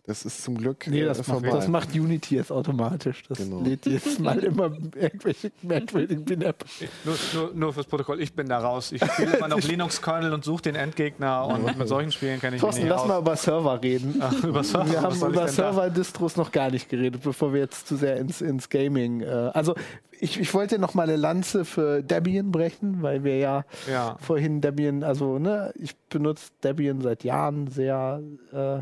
[0.08, 3.24] Das ist zum Glück Nee, äh, das, macht, das macht Unity jetzt automatisch.
[3.28, 3.62] Das Genau.
[3.62, 6.64] lädt jedes Mal immer irgendwelche merkwürdigen Bin-App.
[7.04, 8.92] Nur, nur, nur fürs Protokoll, ich bin da raus.
[8.92, 12.62] Ich spiele immer noch Linux-Kernel und suche den Endgegner und mit solchen Spielen kenne ich
[12.62, 14.18] Thorsten, nicht lass mal über Server reden.
[14.20, 15.48] Ach, über Server, Wir haben über?
[15.48, 19.22] Server-Distros noch gar nicht geredet, bevor wir jetzt zu sehr ins, ins Gaming.
[19.22, 19.74] Äh, also
[20.20, 24.18] ich, ich wollte noch mal eine Lanze für Debian brechen, weil wir ja, Ja.
[24.22, 28.22] vorhin Debian, also ne, ich benutze Debian seit Jahren sehr
[28.54, 28.80] äh,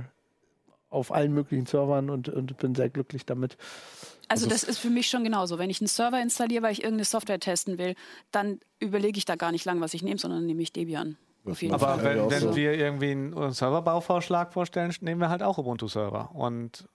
[0.94, 3.58] auf allen möglichen Servern und, und bin sehr glücklich damit.
[4.28, 5.60] Also das ist für mich schon genauso.
[5.60, 7.96] Wenn ich einen Server installiere, weil ich irgendeine Software testen will,
[8.32, 11.18] dann überlege ich da gar nicht lang, was ich nehme, sondern nehme ich Debian.
[11.46, 12.56] Auf jeden Aber wenn, wenn so.
[12.56, 16.32] wir irgendwie einen Serverbauvorschlag vorstellen, nehmen wir halt auch Ubuntu-Server.
[16.34, 16.88] Und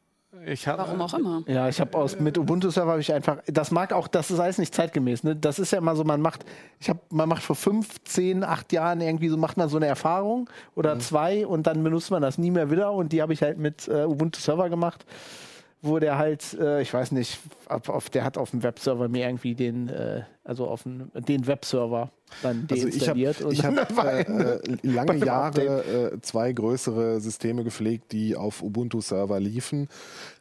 [0.46, 0.78] ich habe.
[0.78, 1.42] Warum auch immer.
[1.46, 4.38] Ja, ich habe aus mit Ubuntu Server habe ich einfach, das mag auch, das ist
[4.38, 5.24] alles nicht zeitgemäß.
[5.24, 5.36] Ne?
[5.36, 6.44] Das ist ja immer so, man macht,
[6.80, 9.86] ich habe, man macht vor fünf, zehn, acht Jahren irgendwie so macht man so eine
[9.86, 13.42] Erfahrung oder zwei und dann benutzt man das nie mehr wieder und die habe ich
[13.42, 15.04] halt mit äh, Ubuntu Server gemacht,
[15.80, 19.26] wo der halt, äh, ich weiß nicht, auf, auf, der hat auf dem Webserver mir
[19.26, 22.10] irgendwie den, äh, also auf den, den Webserver
[22.42, 23.96] dann Also ich habe deinstalliert.
[23.96, 29.88] hab, äh, äh, lange Jahre äh, zwei größere Systeme gepflegt, die auf Ubuntu-Server liefen.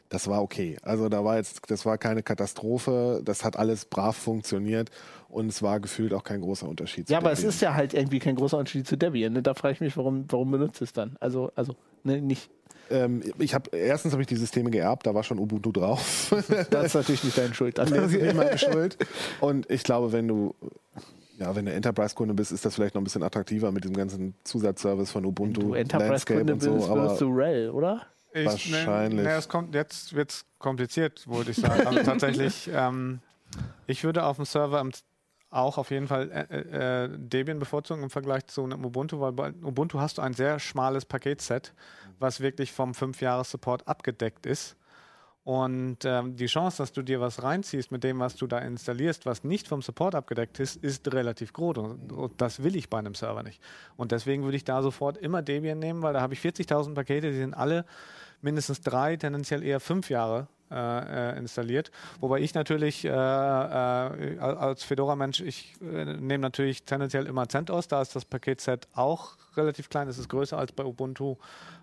[0.08, 0.78] Das war okay.
[0.82, 3.20] Also da war jetzt, das war keine Katastrophe.
[3.24, 4.90] Das hat alles brav funktioniert
[5.28, 7.06] und es war gefühlt auch kein großer Unterschied.
[7.06, 7.50] zu Ja, aber es Debian.
[7.50, 9.34] ist ja halt irgendwie kein großer Unterschied zu Debian.
[9.34, 9.42] Ne?
[9.42, 11.16] Da frage ich mich, warum, warum benutzt es dann?
[11.20, 12.50] Also, also ne, nicht.
[12.90, 16.34] Ähm, ich habe erstens habe ich die Systeme geerbt, da war schon Ubuntu drauf.
[16.70, 17.78] Das ist natürlich nicht deine Schuld.
[17.78, 18.96] Das ist nicht meine Schuld.
[19.40, 20.54] Und ich glaube, wenn du
[21.38, 24.34] ja, wenn du Enterprise-Kunde bist, ist das vielleicht noch ein bisschen attraktiver mit dem ganzen
[24.42, 26.90] Zusatzservice von Ubuntu, du Landscape Enterprise-Kunde und bist, so.
[26.92, 28.02] Aber benutzt du RHEL, oder?
[28.32, 29.24] Ich, Wahrscheinlich.
[29.24, 31.86] Ne, ne, es kommt, jetzt wird es kompliziert, wollte ich sagen.
[31.86, 33.20] Also tatsächlich, ähm,
[33.86, 34.90] ich würde auf dem Server im-
[35.50, 39.52] auch auf jeden Fall äh, äh, Debian bevorzugen im Vergleich zu einem Ubuntu, weil bei
[39.62, 41.72] Ubuntu hast du ein sehr schmales Paketset,
[42.18, 44.76] was wirklich vom 5-Jahres-Support abgedeckt ist.
[45.44, 49.24] Und ähm, die Chance, dass du dir was reinziehst mit dem, was du da installierst,
[49.24, 51.78] was nicht vom Support abgedeckt ist, ist relativ groß.
[51.78, 53.62] Und, und das will ich bei einem Server nicht.
[53.96, 57.30] Und deswegen würde ich da sofort immer Debian nehmen, weil da habe ich 40.000 Pakete,
[57.30, 57.86] die sind alle
[58.42, 61.90] mindestens drei, tendenziell eher fünf Jahre äh, äh, installiert.
[62.20, 63.12] Wobei ich natürlich äh, äh,
[64.38, 69.88] als Fedora-Mensch, ich äh, nehme natürlich tendenziell immer CentOS, da ist das Paketset auch relativ
[69.88, 71.36] klein, es ist größer als bei Ubuntu,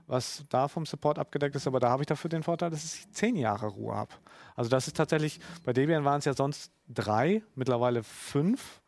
[0.08, 3.12] was da vom Support abgedeckt ist, aber da habe ich dafür den Vorteil, dass ich
[3.12, 4.12] zehn Jahre Ruhe habe.
[4.56, 8.82] Also das ist tatsächlich, bei Debian waren es ja sonst drei, mittlerweile fünf.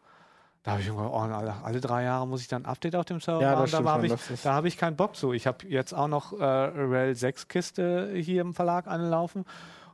[0.64, 3.22] Da habe ich immer, oh, alle, drei Jahre muss ich dann ein Update auf dem
[3.22, 3.72] Server Ja, machen.
[3.72, 5.32] Da habe ich, da habe ich keinen Bock zu.
[5.32, 9.45] Ich habe jetzt auch noch äh, RHEL 6 Kiste hier im Verlag anlaufen.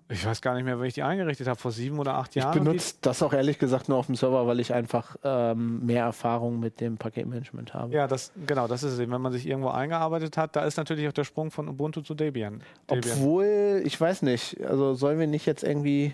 [0.09, 2.43] Ich weiß gar nicht mehr, wie ich die eingerichtet habe, vor sieben oder acht Ich
[2.43, 2.53] Jahren.
[2.53, 6.03] Die- benutze das auch ehrlich gesagt nur auf dem Server, weil ich einfach ähm, mehr
[6.03, 7.93] Erfahrung mit dem Paketmanagement habe.
[7.93, 9.11] Ja, das, genau, das ist es eben.
[9.11, 12.13] Wenn man sich irgendwo eingeeingearbeitet hat, da ist natürlich auch der Sprung von Ubuntu zu
[12.15, 12.61] Debian.
[12.91, 13.17] Debian.
[13.17, 16.13] Obwohl, ich weiß nicht, also sollen wir nicht jetzt irgendwie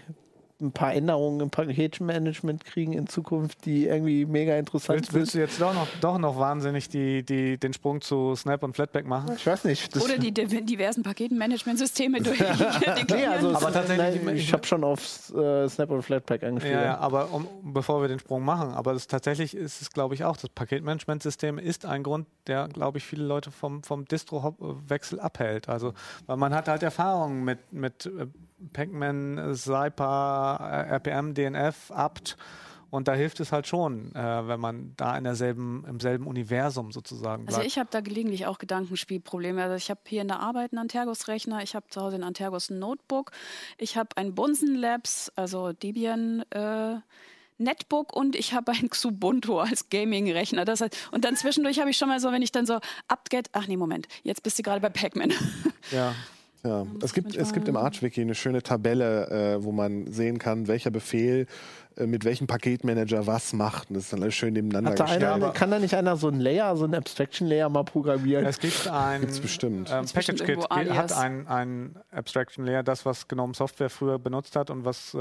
[0.62, 5.40] ein paar Änderungen im Paketmanagement kriegen in Zukunft, die irgendwie mega interessant Willst, willst sind?
[5.42, 9.06] du jetzt doch noch, doch noch wahnsinnig die, die, den Sprung zu Snap und Flatpak
[9.06, 9.32] machen?
[9.36, 9.96] Ich weiß nicht.
[10.02, 12.40] Oder die div- diversen Paketenmanagementsysteme durch.
[12.40, 16.76] Nee, also Aber tatsächlich, nein, ich habe schon auf äh, Snap und Flatpak angespielt.
[16.76, 20.14] Ja, ja, aber um, bevor wir den Sprung machen, aber das, tatsächlich ist es, glaube
[20.16, 25.20] ich, auch, das Paketmanagementsystem ist ein Grund, der, glaube ich, viele Leute vom, vom Distro-Wechsel
[25.20, 25.70] abhält.
[25.70, 25.94] Also,
[26.26, 28.28] weil man hat halt Erfahrungen mit, mit äh,
[28.74, 32.38] Pacman, Zyper, äh, RPM, DNF, apt
[32.92, 36.92] und da hilft es halt schon, äh, wenn man da in derselben, im selben Universum
[36.92, 37.58] sozusagen bleibt.
[37.58, 39.62] Also ich habe da gelegentlich auch Gedankenspielprobleme.
[39.62, 42.70] Also ich habe hier in der Arbeit einen Antergos-Rechner, ich habe zu Hause einen Antergos
[42.70, 43.32] Notebook,
[43.78, 46.96] ich habe ein Bunsen Labs, also Debian äh,
[47.60, 50.66] Netbook und ich habe ein Xubuntu als Gaming-Rechner.
[50.66, 53.50] Das heißt, und dann zwischendurch habe ich schon mal so, wenn ich dann so upget,
[53.52, 55.34] ach nee, Moment, jetzt bist du gerade bei Pac-Man.
[55.92, 56.16] ja.
[56.64, 60.68] Ja, es gibt, es gibt im Arch-Wiki eine schöne Tabelle, äh, wo man sehen kann,
[60.68, 61.48] welcher Befehl
[62.06, 63.90] mit welchem Paketmanager was macht.
[63.90, 65.24] Und das ist dann alles schön nebeneinander Hat da gestellt.
[65.26, 68.46] einer, kann da nicht einer so ein Layer, so ein Abstraction-Layer mal programmieren?
[68.46, 69.90] Es gibt ein Gibt's bestimmt.
[69.90, 71.14] Ähm, Gibt's bestimmt PackageKit hat Alias.
[71.18, 75.18] ein, ein Abstraction Layer, das was GNOME Software früher benutzt hat und was äh,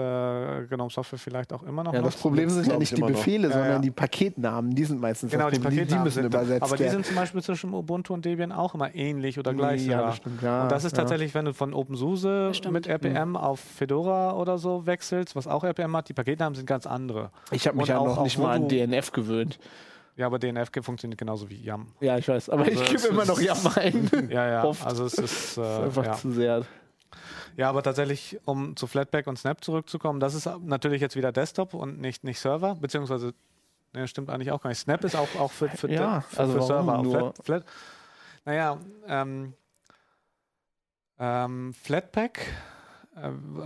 [0.69, 2.23] GNOME Software vielleicht auch immer noch ja, das nutzt.
[2.23, 3.17] Problem sind ja nicht ich die immer noch.
[3.19, 3.79] Befehle, Ja, sondern ja.
[3.79, 4.75] die Paketnamen.
[4.75, 5.65] Die sind meistens Genau, das die.
[5.65, 8.75] Paketnamen die müssen sind, übersetzt aber die sind zum Beispiel zwischen Ubuntu und Debian auch
[8.75, 10.99] immer ähnlich oder gleich Ja, das stimmt, ja, und das ist ja.
[11.03, 15.97] tatsächlich, wenn du von OpenSUSE mit RPM auf Fedora oder so wechselst, was auch RPM
[15.97, 17.33] hat, die Paketnamen sind ganz andere.
[17.51, 19.59] ich habe mich ja noch nicht mal an DNF gewöhnt.
[20.15, 21.93] Ja, aber DNF funktioniert genauso wie YAM.
[22.01, 24.11] Ja, ich weiß, aber Also ich gebe immer noch Yam ein.
[24.31, 24.85] Ja, ja, Oft.
[24.85, 26.13] also es ist, Das ist äh, einfach ja.
[26.15, 26.63] zu sehr.
[27.57, 31.75] Ja, aber tatsächlich, um zu Flatpak und Snap zurückzukommen, das ist natürlich jetzt wieder Desktop
[31.75, 33.33] und nicht, nicht Server, beziehungsweise,
[33.95, 34.79] ne, stimmt eigentlich auch gar nicht.
[34.81, 37.03] Snap ist auch, auch für, für, Ja, für, also für Server.
[37.03, 37.13] Nur?
[37.19, 37.65] Flat, Flat.
[38.45, 39.55] Naja, ähm,
[41.21, 42.43] Ähm, Flatpak, äh,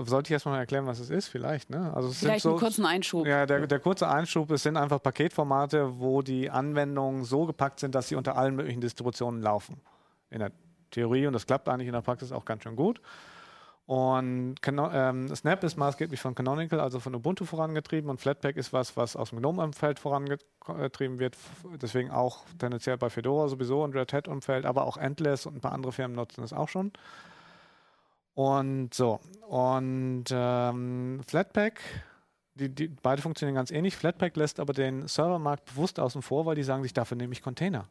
[0.04, 1.92] sollte ich erstmal erklären, was es ist, vielleicht, ne?
[1.94, 3.26] Also es vielleicht einen kurzen Einschub.
[3.26, 7.94] Ja, der, der kurze Einschub, es sind einfach Paketformate, wo die Anwendungen so gepackt sind,
[7.94, 9.80] dass sie unter allen möglichen Distributionen laufen.
[10.30, 10.52] In der
[10.90, 13.00] Theorie und das klappt eigentlich in der Praxis auch ganz schön gut.
[13.84, 18.96] Und ähm, Snap ist maßgeblich von Canonical, also von Ubuntu vorangetrieben und Flatpak ist was,
[18.96, 21.36] was aus dem GNOME-Umfeld vorangetrieben wird,
[21.80, 25.72] deswegen auch tendenziell bei Fedora sowieso und Red Hat-Umfeld, aber auch Endless und ein paar
[25.72, 26.92] andere Firmen nutzen es auch schon.
[28.34, 31.80] Und so, und ähm, Flatpak,
[32.54, 33.96] die, die, beide funktionieren ganz ähnlich.
[33.96, 37.42] Flatpak lässt aber den Servermarkt bewusst außen vor, weil die sagen sich, dafür nehme ich
[37.42, 37.86] Container.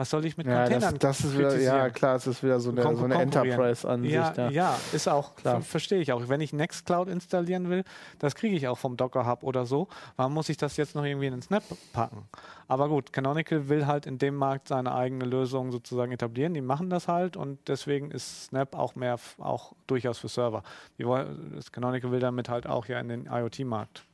[0.00, 2.58] Was soll ich mit ja, Containern das, das ist wieder, Ja, klar, es ist wieder
[2.58, 4.14] so eine, so eine Enterprise-Ansicht.
[4.14, 5.60] Ja, ja, ja, ist auch, klar.
[5.60, 6.26] verstehe ich auch.
[6.30, 7.84] Wenn ich Nextcloud installieren will,
[8.18, 9.88] das kriege ich auch vom Docker Hub oder so.
[10.16, 12.26] Warum muss ich das jetzt noch irgendwie in den Snap packen?
[12.66, 16.54] Aber gut, Canonical will halt in dem Markt seine eigene Lösung sozusagen etablieren.
[16.54, 20.62] Die machen das halt und deswegen ist Snap auch mehr, auch durchaus für Server.
[20.96, 24.06] Die wollen, das Canonical will damit halt auch ja in den IoT-Markt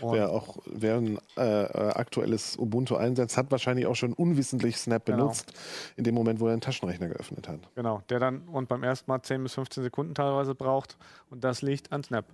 [0.00, 5.04] wer auch wer ein äh, äh, aktuelles Ubuntu einsetzt, hat wahrscheinlich auch schon unwissentlich Snap
[5.04, 5.18] genau.
[5.18, 5.52] benutzt,
[5.96, 7.60] in dem Moment, wo er einen Taschenrechner geöffnet hat.
[7.74, 10.96] Genau, der dann und beim ersten Mal 10 bis 15 Sekunden teilweise braucht
[11.30, 12.26] und das liegt an Snap,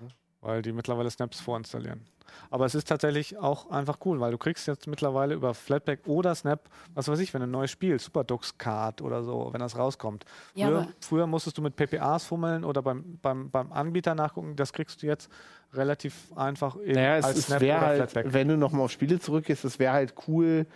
[0.00, 0.08] mhm.
[0.40, 2.04] weil die mittlerweile Snaps vorinstallieren.
[2.50, 6.34] Aber es ist tatsächlich auch einfach cool, weil du kriegst jetzt mittlerweile über Flatpak oder
[6.34, 10.24] Snap, was weiß ich, wenn ein neues Spiel, Superdux Card oder so, wenn das rauskommt.
[10.54, 14.72] Ja, früher, früher, musstest du mit PPAs fummeln oder beim, beim, beim Anbieter nachgucken, das
[14.72, 15.30] kriegst du jetzt
[15.72, 18.32] relativ einfach eben naja, als es, Snap es oder halt, Flatpak.
[18.32, 20.66] Wenn du nochmal auf Spiele zurückgehst, es wäre halt cool,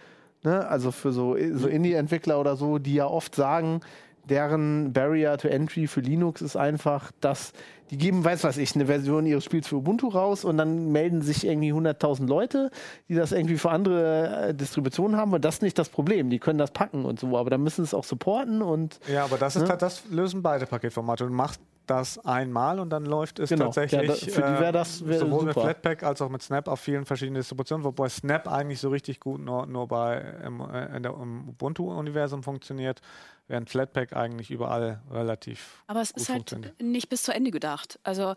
[0.42, 0.66] ne?
[0.66, 3.80] also für so, so Indie-Entwickler oder so, die ja oft sagen,
[4.30, 7.52] deren Barrier to Entry für Linux ist einfach, dass
[7.90, 11.22] die geben, weiß was ich, eine Version ihres Spiels für Ubuntu raus und dann melden
[11.22, 12.70] sich irgendwie 100.000 Leute,
[13.08, 16.30] die das irgendwie für andere äh, Distributionen haben und das ist nicht das Problem.
[16.30, 19.00] Die können das packen und so, aber dann müssen es auch supporten und.
[19.12, 19.76] Ja, aber das ist ne?
[19.76, 21.26] das lösen beide Paketformate.
[21.26, 23.64] Du machst das einmal und dann läuft es genau.
[23.64, 25.44] tatsächlich ja, da, für die wäre das wär sowohl super.
[25.46, 29.18] mit Flatpak als auch mit Snap auf vielen verschiedenen Distributionen, wobei Snap eigentlich so richtig
[29.18, 33.00] gut nur, nur bei im, äh, in der, im Ubuntu-Universum funktioniert
[33.50, 35.82] während Flatpak eigentlich überall relativ.
[35.88, 37.98] Aber es ist halt nicht bis zu Ende gedacht.
[38.04, 38.34] Also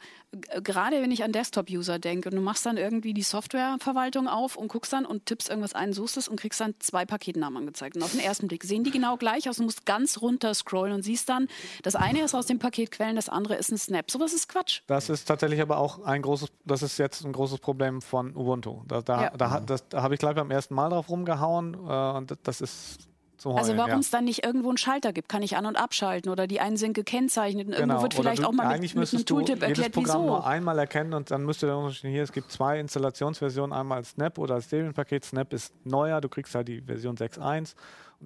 [0.64, 4.70] gerade wenn ich an Desktop-User denke und du machst dann irgendwie die Softwareverwaltung auf und
[4.70, 7.96] guckst dann und tippst irgendwas ein, suchst es und kriegst dann zwei Paketnamen angezeigt.
[7.96, 9.58] Und auf den ersten Blick sehen die genau gleich aus.
[9.58, 11.48] Du musst ganz runter scrollen und siehst dann,
[11.84, 14.10] das eine ist aus den Paketquellen, das andere ist ein Snap.
[14.10, 14.82] Sowas ist Quatsch.
[14.88, 18.82] Das ist tatsächlich aber auch ein großes, das ist jetzt ein großes Problem von Ubuntu.
[18.88, 19.30] Da, da, ja.
[19.30, 23.13] da, da habe ich gleich beim ersten Mal drauf rumgehauen äh, und das ist
[23.52, 24.18] Heulen, also warum es ja.
[24.18, 26.94] dann nicht irgendwo einen Schalter gibt, kann ich an- und abschalten oder die einen sind
[26.94, 28.04] gekennzeichnet und irgendwo genau.
[28.04, 30.28] wird vielleicht du, auch mal mit, mit einem Tooltip erklärt, Programm wieso.
[30.28, 34.12] nur einmal erkennen und dann müsste der Unterschied hier, es gibt zwei Installationsversionen, einmal als
[34.12, 35.26] Snap oder als Debian-Paket.
[35.26, 37.76] Snap ist neuer, du kriegst halt die Version 6.1 und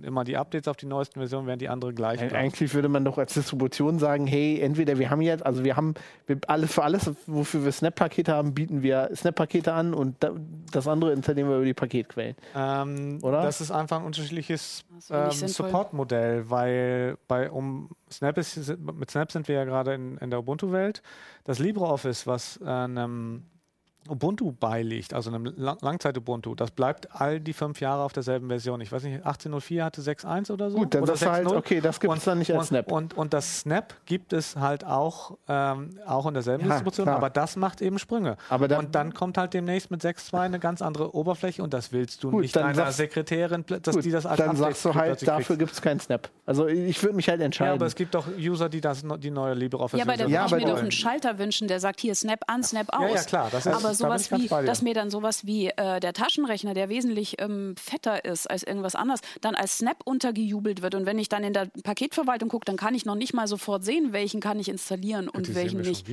[0.03, 2.35] immer die Updates auf die neuesten Versionen, während die andere gleich bleiben.
[2.35, 5.93] Eigentlich würde man doch als Distribution sagen, hey, entweder wir haben jetzt, also wir haben
[6.25, 10.15] wir alles für alles, wofür wir Snap-Pakete haben, bieten wir Snap-Pakete an und
[10.71, 12.35] das andere installieren wir über die Paketquellen.
[12.55, 13.43] Ähm, Oder?
[13.43, 19.47] Das ist einfach ein unterschiedliches ähm, Support-Modell, weil bei um Snap ist, mit Snap sind
[19.47, 21.01] wir ja gerade in, in der Ubuntu-Welt.
[21.43, 23.43] Das LibreOffice, was einem
[24.09, 28.81] Ubuntu beiliegt, also einem Langzeit-Ubuntu, das bleibt all die fünf Jahre auf derselben Version.
[28.81, 30.77] Ich weiß nicht, 1804 hatte 6.1 oder so.
[30.77, 32.91] Gut, dann oder das halt, okay, das gibt es dann nicht als Snap.
[32.91, 37.05] Und, und, und, das Snap gibt es halt auch, ähm, auch in derselben ja, Distribution,
[37.05, 37.17] klar.
[37.17, 38.37] aber das macht eben Sprünge.
[38.49, 41.91] Aber dann, und dann kommt halt demnächst mit 6.2 eine ganz andere Oberfläche und das
[41.91, 44.93] willst du gut, nicht deiner sagst, Sekretärin, dass gut, die das als Dann sagst du
[44.93, 46.29] halt, dafür gibt es keinen Snap.
[46.45, 47.71] Also ich würde mich halt entscheiden.
[47.71, 50.33] Ja, aber es gibt doch User, die das, die neue LibreOffice Ja, aber da würde
[50.33, 53.09] ja, ich mir doch einen Schalter wünschen, der sagt, hier Snap an, Snap aus.
[53.09, 53.49] Ja, ja klar.
[53.51, 57.35] Das ist, aber sowas wie, dass mir dann sowas wie äh, der Taschenrechner, der wesentlich
[57.39, 60.95] ähm, fetter ist als irgendwas anderes, dann als Snap untergejubelt wird.
[60.95, 63.83] Und wenn ich dann in der Paketverwaltung gucke, dann kann ich noch nicht mal sofort
[63.83, 66.07] sehen, welchen kann ich installieren und welchen nicht.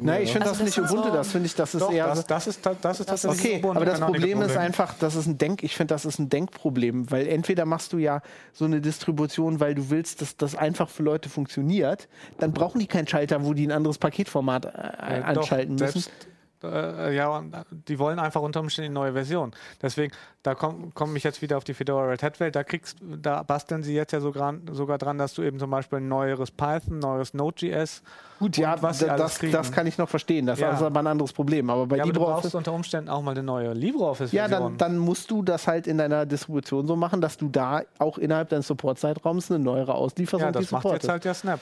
[0.00, 2.06] Nein, ich finde also das, das nicht Ubuntu, das finde ich, das ist Doch, eher.
[2.06, 5.26] Das, das, ist, das ist tatsächlich Okay, Ubuntu, aber das Problem ist einfach, das ist
[5.26, 8.22] ein Denk, ich finde, das ist ein Denkproblem, weil entweder machst du ja
[8.52, 12.08] so eine Distribution, weil du willst, dass das einfach für Leute funktioniert,
[12.38, 16.00] dann brauchen die keinen Schalter, wo die ein anderes Paketformat äh, ja, anschalten doch, müssen.
[16.00, 16.28] Selbst,
[16.62, 19.52] äh, ja, die wollen einfach unter Umständen eine neue Version.
[19.82, 22.56] Deswegen, da komme komm ich jetzt wieder auf die Fedora Red Hat Welt.
[22.56, 25.98] Da kriegst, da basteln sie jetzt ja sogar, sogar dran, dass du eben zum Beispiel
[25.98, 28.02] ein neueres Python, neues Node.js
[28.38, 30.44] Gut, ja, was das, das kann ich noch verstehen.
[30.44, 30.70] Das ja.
[30.70, 31.70] ist aber ein anderes Problem.
[31.70, 32.34] Aber bei ja, aber LibreOffice.
[32.34, 34.36] Du brauchst unter Umständen auch mal eine neue LibreOffice-Version.
[34.38, 37.82] Ja, dann, dann, musst du das halt in deiner Distribution so machen, dass du da
[37.98, 40.42] auch innerhalb deines Support-Zeitraums eine neuere auslieferst.
[40.42, 41.60] Ja, das macht jetzt halt ja Snap.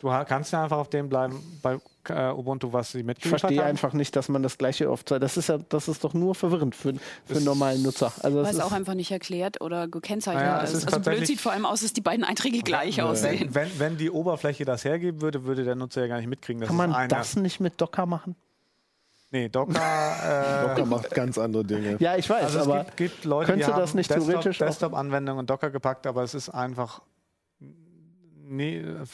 [0.00, 1.78] Du kannst ja einfach auf dem bleiben bei
[2.08, 3.68] äh, Ubuntu, was sie Ich mitgeliefert verstehe haben.
[3.70, 6.74] einfach nicht, dass man das gleiche oft Das ist ja, das ist doch nur verwirrend
[6.76, 6.94] für,
[7.26, 8.12] für einen normalen Nutzer.
[8.22, 10.84] Also Weil das es ist, auch einfach nicht erklärt oder gekennzeichnet Naja, es ist.
[10.84, 13.48] ist Also blöd sieht vor allem aus, dass die beiden Einträge gleich aussehen.
[13.52, 16.60] Wenn, wenn, wenn die Oberfläche das hergeben würde, würde der Nutzer ja gar nicht mitkriegen.
[16.60, 18.36] dass kann man es das nicht mit Docker machen?
[19.30, 19.74] Nee, Docker.
[20.18, 21.96] Äh, Docker macht ganz andere Dinge.
[22.00, 24.60] Ja, ich weiß, also es aber gibt, gibt Leute, die haben das nicht Desktop, theoretisch
[24.62, 27.02] auch- Desktop-Anwendungen und Docker gepackt, aber es ist einfach.
[27.60, 29.04] Nee, äh,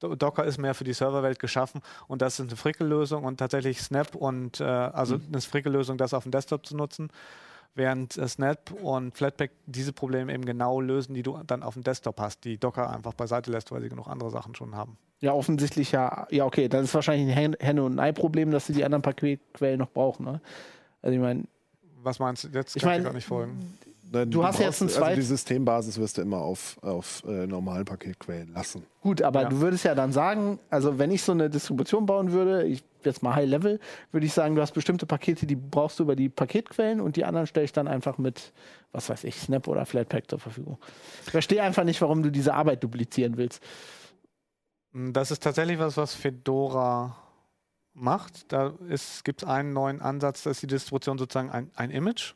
[0.00, 4.14] Docker ist mehr für die Serverwelt geschaffen und das ist eine Frickellösung und tatsächlich Snap
[4.14, 5.24] und äh, also Mhm.
[5.32, 7.10] eine Frickellösung, das auf dem Desktop zu nutzen,
[7.74, 11.82] während äh, Snap und Flatpak diese Probleme eben genau lösen, die du dann auf dem
[11.82, 14.96] Desktop hast, die Docker einfach beiseite lässt, weil sie genug andere Sachen schon haben.
[15.20, 16.26] ja, offensichtlich ja.
[16.30, 19.78] Ja, okay, dann ist wahrscheinlich ein Hen- Henne- und Ei-Problem, dass sie die anderen Paketquellen
[19.78, 20.24] noch brauchen.
[20.26, 20.40] Ne?
[21.02, 21.44] Also ich meine,
[22.02, 22.48] Was meinst du?
[22.48, 23.76] Jetzt Ich kann mein- ich gar nicht folgen.
[24.10, 27.22] Nein, Du hast brauchst- jetzt ein Also zweit- die Systembasis wirst du immer auf, auf
[27.26, 28.84] äh, normalen Paketquellen lassen.
[29.02, 29.48] Gut, aber Ja.
[29.48, 33.22] du würdest ja dann sagen, also wenn ich so eine Distribution bauen würde, ich jetzt
[33.22, 33.78] mal High Level,
[34.10, 37.24] würde ich sagen, du hast bestimmte Pakete, die brauchst du über die Paketquellen und die
[37.24, 38.52] anderen stelle ich dann einfach mit,
[38.92, 40.78] was weiß ich, Snap oder Flatpak zur Verfügung.
[41.26, 43.62] Ich verstehe einfach nicht, warum du diese Arbeit duplizieren willst.
[44.92, 47.16] Das ist tatsächlich was, was Fedora
[47.94, 48.50] macht.
[48.52, 48.72] Da
[49.24, 52.34] gibt es einen neuen Ansatz, dass die Distribution sozusagen ein, ein Image.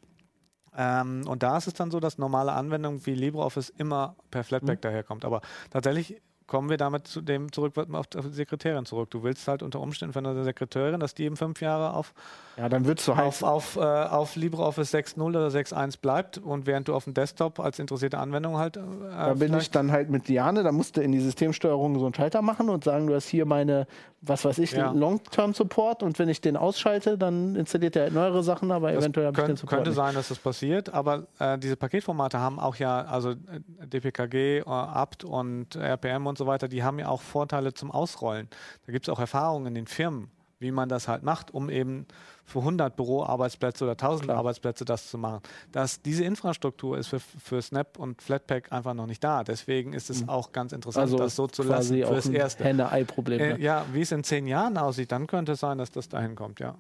[0.77, 4.81] Ähm, und da ist es dann so, dass normale Anwendungen wie LibreOffice immer per Flatpak
[4.81, 5.25] daherkommt.
[5.25, 9.11] Aber tatsächlich kommen wir damit zu dem zurück, auf die Sekretärin zurück.
[9.11, 12.13] Du willst halt unter Umständen von einer Sekretärin, dass die eben fünf Jahre auf,
[12.59, 16.67] Ja, dann wird es so auf, auf, äh, auf LibreOffice 6.0 oder 6.1 bleibt und
[16.67, 18.77] während du auf dem Desktop als interessierte Anwendung halt.
[18.77, 22.05] Äh, Da bin ich dann halt mit Liane, da musst du in die Systemsteuerung so
[22.05, 23.87] einen Schalter machen und sagen, du hast hier meine,
[24.25, 24.91] was weiß ich, Ja.
[24.93, 29.03] den Long-Term-Support und wenn ich den ausschalte, dann installiert er halt neuere Sachen, aber Das
[29.03, 29.97] eventuell habe ich den Support könnte nicht.
[29.97, 33.37] sein, dass das passiert, aber äh, diese Paketformate haben auch ja, also äh,
[33.87, 38.49] DPKG, äh, apt und RPM und so weiter, die haben ja auch Vorteile zum Ausrollen.
[38.87, 40.31] Da gibt es auch Erfahrungen in den Firmen,
[40.63, 42.07] wie man das halt macht, um eben
[42.45, 44.39] für 100 Büroarbeitsplätze oder 1000 Klar.
[44.39, 45.41] Arbeitsplätze das zu machen.
[45.71, 49.45] Das, diese Infrastruktur ist für, für Snap und Flatpak einfach noch nicht da.
[49.45, 52.35] Deswegen ist es auch ganz interessant, Also das so zu lassen quasi auch fürs ein
[52.35, 52.65] Erste.
[52.65, 53.41] Henne-Ei-Problem.
[53.41, 53.61] Äh, ne?
[53.61, 56.61] ja, wie es in zehn Jahren aussieht, dann könnte es sein, dass das dahin kommt,
[56.61, 56.75] ja.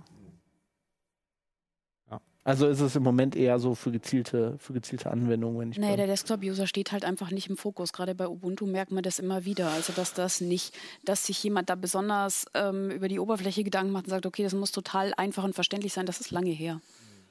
[2.45, 5.97] Also ist es im Moment eher so für gezielte, für gezielte Anwendungen, wenn ich Nee,
[5.97, 7.93] der Desktop-User steht halt einfach nicht im Fokus.
[7.93, 9.70] Gerade bei Ubuntu merkt man das immer wieder.
[9.70, 10.74] Also, dass das nicht,
[11.05, 14.55] dass sich jemand da besonders ähm, über die Oberfläche Gedanken macht und sagt, okay, das
[14.55, 16.80] muss total einfach und verständlich sein, das ist lange her.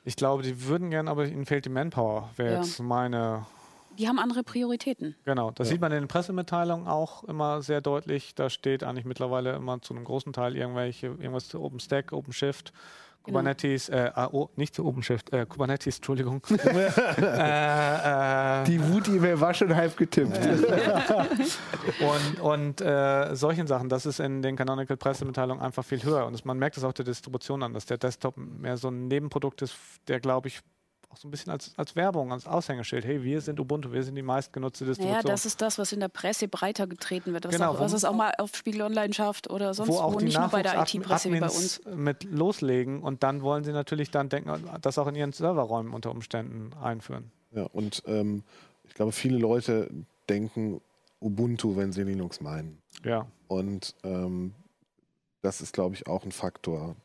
[0.05, 2.61] Ich glaube, die würden gern, aber ihnen fehlt die Manpower, wäre Ja.
[2.61, 3.45] jetzt meine
[3.97, 5.15] Die haben andere Prioritäten.
[5.25, 8.33] Genau, das sieht man in den Pressemitteilungen auch immer sehr deutlich.
[8.33, 12.71] Da steht eigentlich mittlerweile immer zu einem großen Teil irgendwelche, irgendwas zu OpenStack, OpenShift.
[13.23, 16.41] Kubernetes, äh, AO, nicht zu OpenShift, äh, Kubernetes, Entschuldigung.
[16.49, 20.37] äh, äh, Die Wut-E-Mail war schon halb getippt.
[21.99, 26.25] und und äh, solchen Sachen, das ist in den Canonical Pressemitteilungen einfach viel höher.
[26.25, 29.07] Und es, man merkt es auch der Distribution an, dass der Desktop mehr so ein
[29.07, 29.75] Nebenprodukt ist,
[30.07, 30.61] der, glaube ich,
[31.11, 34.15] auch so ein bisschen als, als Werbung, als Aushängeschild, hey, wir sind Ubuntu, wir sind
[34.15, 35.17] die meistgenutzte Distribution.
[35.21, 37.91] Naja, das ist das, was in der Presse breiter getreten wird, was, Genau, auch, was
[37.91, 40.39] wo- es auch mal auf Spiegel Online schafft oder sonst wo wo, auch die nicht
[40.39, 41.81] nur bei der IT-Presse wie bei uns.
[41.93, 44.51] mit loslegen und dann wollen sie natürlich dann denken,
[44.81, 47.31] das auch in ihren Serverräumen unter Umständen einführen.
[47.51, 48.43] Ja, und ähm,
[48.85, 49.89] ich glaube, viele Leute
[50.29, 50.79] denken
[51.19, 52.81] Ubuntu, wenn sie Linux meinen.
[53.03, 53.27] Ja.
[53.47, 54.53] Und ähm,
[55.41, 56.95] das ist, glaube ich, auch ein Faktor.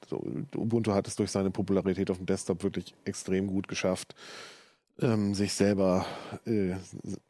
[0.54, 4.14] Ubuntu hat es durch seine Popularität auf dem Desktop wirklich extrem gut geschafft,
[5.00, 6.06] ähm, sich selber
[6.46, 6.74] äh,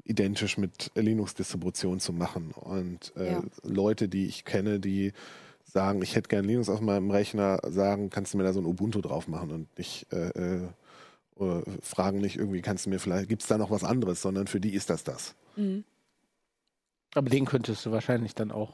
[0.04, 2.52] identisch mit Linux-Distribution zu machen.
[2.52, 3.42] Und äh, Ja.
[3.62, 5.12] Leute, die ich kenne, die
[5.64, 8.66] sagen, ich hätte gerne Linux auf meinem Rechner, sagen, kannst du mir da so ein
[8.66, 10.68] Ubuntu drauf machen und nicht äh, äh,
[11.34, 14.46] oder fragen nicht irgendwie, kannst du mir vielleicht, gibt es da noch was anderes, sondern
[14.46, 15.34] für die ist das das.
[15.56, 15.84] Mhm.
[17.14, 18.72] Aber den könntest du wahrscheinlich dann auch.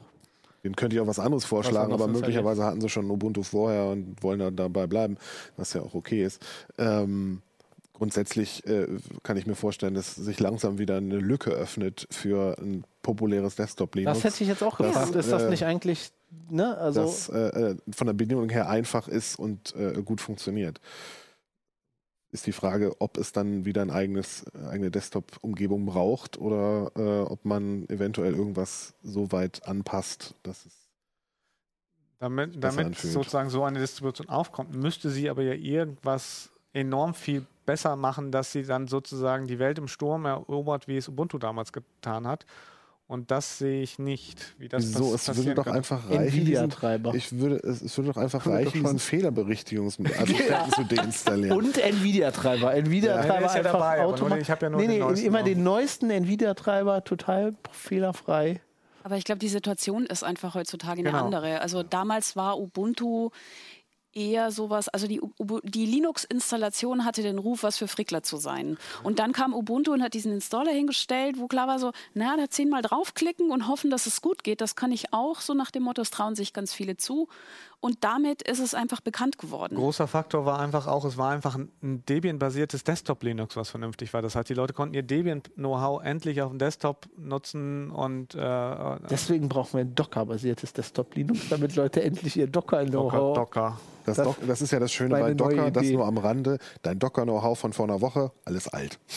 [0.63, 3.87] Den könnte ich auch was anderes vorschlagen, anderes aber möglicherweise hatten sie schon Ubuntu vorher
[3.87, 5.17] und wollen dann dabei bleiben,
[5.57, 6.41] was ja auch okay ist.
[6.77, 7.41] Ähm,
[7.93, 8.87] grundsätzlich äh,
[9.23, 14.21] kann ich mir vorstellen, dass sich langsam wieder eine Lücke öffnet für ein populäres Desktop-Linux.
[14.21, 15.15] Das hätte ich jetzt auch Das, gefragt.
[15.15, 16.11] ist das äh, nicht eigentlich,
[16.49, 16.77] ne?
[16.77, 20.79] Also, das äh, äh, von der Bedienung her einfach ist und äh, gut funktioniert.
[22.33, 27.21] Ist die Frage, ob es dann wieder ein eigenes, äh, eigene Desktop-Umgebung braucht oder äh,
[27.21, 30.73] ob man eventuell irgendwas so weit anpasst, dass es
[32.17, 37.95] Damit, damit sozusagen so eine Distribution aufkommt, müsste sie aber ja irgendwas enorm viel besser
[37.95, 42.25] machen, dass sie dann sozusagen die Welt im Sturm erobert, wie es Ubuntu damals getan
[42.25, 42.47] hat.
[43.05, 45.77] Und das sehe ich nicht, wie das so, es würde doch könnte.
[45.77, 46.71] einfach reichen, diesen,
[47.15, 51.57] ich würde, es, es würde doch einfach Würde doch reichen, schon- diesen Fehlerberichtigungsassistenten zu deinstallieren.
[51.57, 52.73] Und Nvidia-Treiber.
[52.73, 54.05] Nvidia-Treiber Ja, ist ja einfach dabei,
[54.41, 55.45] ich ja nur nee, den nee, neuesten immer noch.
[55.45, 58.61] den neuesten Nvidia-Treiber, total fehlerfrei.
[59.05, 61.25] Aber ich glaube, die Situation ist einfach heutzutage eine Genau.
[61.25, 61.59] andere.
[61.59, 63.31] Also damals war Ubuntu
[64.13, 65.21] eher sowas, also die,
[65.63, 68.77] die Linux-Installation hatte den Ruf, was für Frickler zu sein.
[69.03, 72.49] Und dann kam Ubuntu und hat diesen Installer hingestellt, wo klar war so, na, da
[72.49, 74.61] zehnmal draufklicken und hoffen, dass es gut geht.
[74.61, 77.27] Das kann ich auch, so nach dem Motto, es trauen sich ganz viele zu.
[77.83, 79.75] Und damit ist es einfach bekannt geworden.
[79.75, 81.69] Großer Faktor war einfach auch, es war einfach ein-
[82.07, 84.21] Debian-basiertes Desktop-Linux, was vernünftig war.
[84.21, 88.39] Das heißt, die Leute konnten ihr Debian-Know-how endlich auf dem Desktop nutzen und äh,
[89.09, 93.35] Deswegen brauchen wir ein Docker-basiertes Desktop-Linux, damit Leute endlich ihr Docker-Know-how.
[93.35, 93.79] Docker, Docker.
[94.05, 96.57] Das, Das- das ist ja das Schöne bei Docker, das nur am Rande.
[96.81, 98.99] Dein Docker-Know-how von vor einer Woche, alles alt.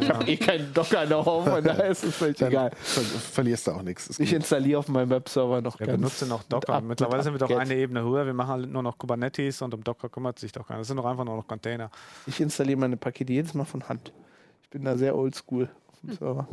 [0.00, 2.70] Ich habe eh keinen Docker-Know-how, von daher ist es völlig Dann egal.
[2.82, 4.08] ver verlierst du auch nichts.
[4.18, 4.32] Ich gut.
[4.32, 6.80] installiere auf meinem Webserver noch Wir ganz benutzen noch Docker.
[6.80, 8.26] Mittlerweile mit sind wir doch eine Ebene höher.
[8.26, 10.78] Wir machen halt nur noch Kubernetes und um Docker kümmert sich doch keiner.
[10.80, 11.90] Das sind doch einfach nur noch Container.
[12.26, 14.12] Ich installiere meine Pakete jedes Mal von Hand.
[14.62, 16.48] Ich bin da sehr oldschool auf dem Server.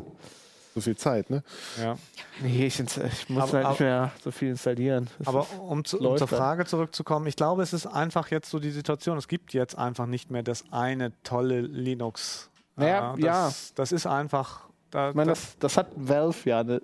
[0.75, 1.43] so viel Zeit, ne?
[1.81, 1.97] Ja.
[2.41, 5.07] Nee, ich, ich muss Aber- halt nicht mehr so viel installieren.
[5.17, 6.37] Das Aber um, zu, um zur dann.
[6.39, 10.05] Frage zurückzukommen, ich glaube, es ist einfach jetzt so die Situation, es gibt jetzt einfach
[10.05, 12.49] nicht mehr das eine tolle Linux.
[12.75, 13.45] Naja, Äh, ja.
[13.45, 14.69] das, das ist einfach.
[14.91, 16.81] Da, ich meine, das, das, das hat Valve ja ne,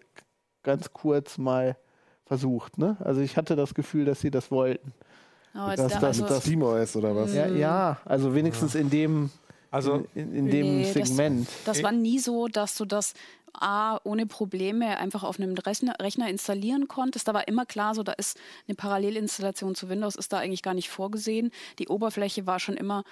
[0.63, 1.75] ganz kurz mal
[2.25, 2.77] versucht.
[2.77, 2.97] Ne?
[2.99, 4.91] Also ich hatte das Gefühl, dass sie das wollten.
[5.53, 7.33] Aber jetzt Das- da, das- also, Das SteamOS oder was?
[7.33, 9.29] Ja, ja also wenigstens in dem,
[9.71, 11.47] also, in, in, in dem Nee, das- Segment.
[11.65, 13.13] Das war nie so, dass du das
[13.57, 17.25] A, ohne Probleme einfach auf einem Rechner, Rechner installieren konntest.
[17.29, 20.73] Da war immer klar, so da ist eine Parallelinstallation zu Windows, ist da eigentlich gar
[20.73, 21.51] nicht vorgesehen.
[21.79, 23.05] Die Oberfläche war schon immer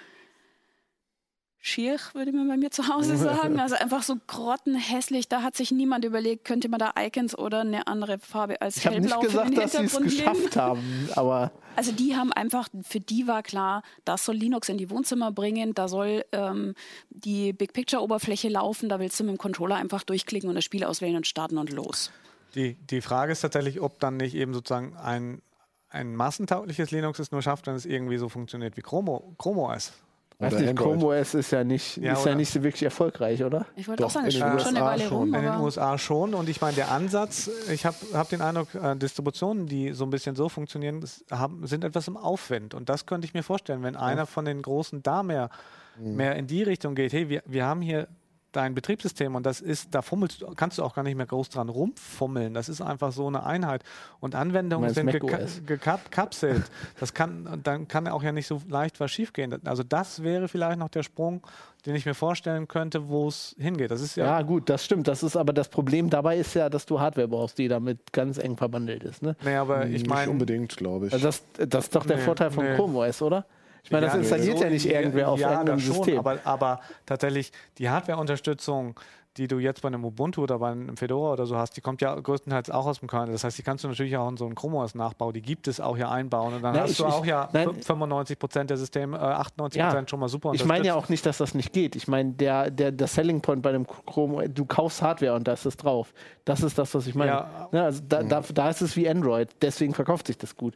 [1.66, 3.58] schier, würde man bei mir zu Hause sagen.
[3.58, 5.28] Also einfach so grottenhässlich.
[5.28, 8.86] Da hat sich niemand überlegt, könnte man da Icons oder eine andere Farbe als Ich
[8.86, 10.24] habe nicht hellblau für gesagt, den dass sie es Hintergrund legen.
[10.34, 14.76] geschafft haben, aber Also die haben einfach, für die war klar, das soll Linux in
[14.76, 16.74] die Wohnzimmer bringen, da soll ähm,
[17.10, 20.64] die Big Picture Oberfläche laufen, da willst du mit dem Controller einfach durchklicken und das
[20.64, 22.10] Spiel auswählen und starten und los.
[22.54, 25.40] die, die Frage ist tatsächlich, ob dann nicht eben sozusagen ein,
[25.88, 29.92] ein massentaugliches Linux es nur schafft, wenn es irgendwie so funktioniert wie Chrome, Chrome OS.
[30.38, 30.76] Weiß nicht.
[30.76, 33.66] Chrome OS ist ja nicht, Ja, ist ja nicht so wirklich erfolgreich, oder?
[33.76, 35.16] Ich wollte auch sagen, in es den schon, schon eine USA Weile schon.
[35.18, 36.34] rum, In den USA schon.
[36.34, 40.10] Und ich meine, der Ansatz, ich habe hab den Eindruck, äh, Distributionen, die so ein
[40.10, 42.74] bisschen so funktionieren, haben, sind etwas im Aufwind.
[42.74, 45.50] Und das könnte ich mir vorstellen, wenn einer von den Großen da mehr,
[45.98, 48.08] mehr in die Richtung geht, hey, wir, wir haben hier
[48.56, 51.48] dein Betriebssystem und das ist, da fummelst du, kannst du auch gar nicht mehr groß
[51.50, 52.54] dran rumfummeln.
[52.54, 53.82] Das ist einfach so eine Einheit.
[54.20, 56.70] Und Anwendungen sind geka gekapselt.
[57.00, 59.60] Das kann, dann kann auch ja nicht so leicht was schiefgehen.
[59.66, 61.42] Also das wäre vielleicht noch der Sprung,
[61.86, 63.90] den ich mir vorstellen könnte, wo es hingeht.
[63.90, 65.08] Das ist ja, Ja, gut, das stimmt.
[65.08, 68.38] Das ist aber das Problem dabei ist ja, dass du Hardware brauchst, die damit ganz
[68.38, 69.22] eng verbandelt ist.
[69.22, 69.36] Ne?
[69.44, 71.12] nee, aber ich Nicht meine, unbedingt, glaube ich.
[71.12, 72.76] Also das, das ist doch der Nee, Vorteil von nee.
[72.76, 73.44] Chrome OS, oder?
[73.84, 76.18] Ich meine, das installiert ja nicht irgendwer auf ja, irgendeinem das schon, System.
[76.18, 78.98] Aber, aber tatsächlich die Hardware-Unterstützung,
[79.36, 82.00] die du jetzt bei einem Ubuntu oder bei einem Fedora oder so hast, die kommt
[82.00, 83.32] ja größtenteils auch aus dem Kernel.
[83.32, 85.80] Das heißt, die kannst du natürlich auch in so einen Chrome OS-Nachbau, die gibt es
[85.80, 86.54] auch hier einbauen.
[86.54, 87.74] Und dann Na, hast ich- du auch ich- ja nein.
[87.82, 91.26] 95 Prozent der Systeme, äh, 98 Prozent schon mal super Ich meine ja auch nicht,
[91.26, 91.96] dass das nicht geht.
[91.96, 95.52] Ich meine, der, der, der Selling Point bei dem Chrome, du kaufst Hardware und da
[95.54, 96.14] ist es drauf.
[96.44, 97.32] Das ist das, was ich meine.
[97.32, 97.68] Ja.
[97.72, 99.50] Ne, also da, da, da ist es wie Android.
[99.60, 100.74] Deswegen verkauft sich das gut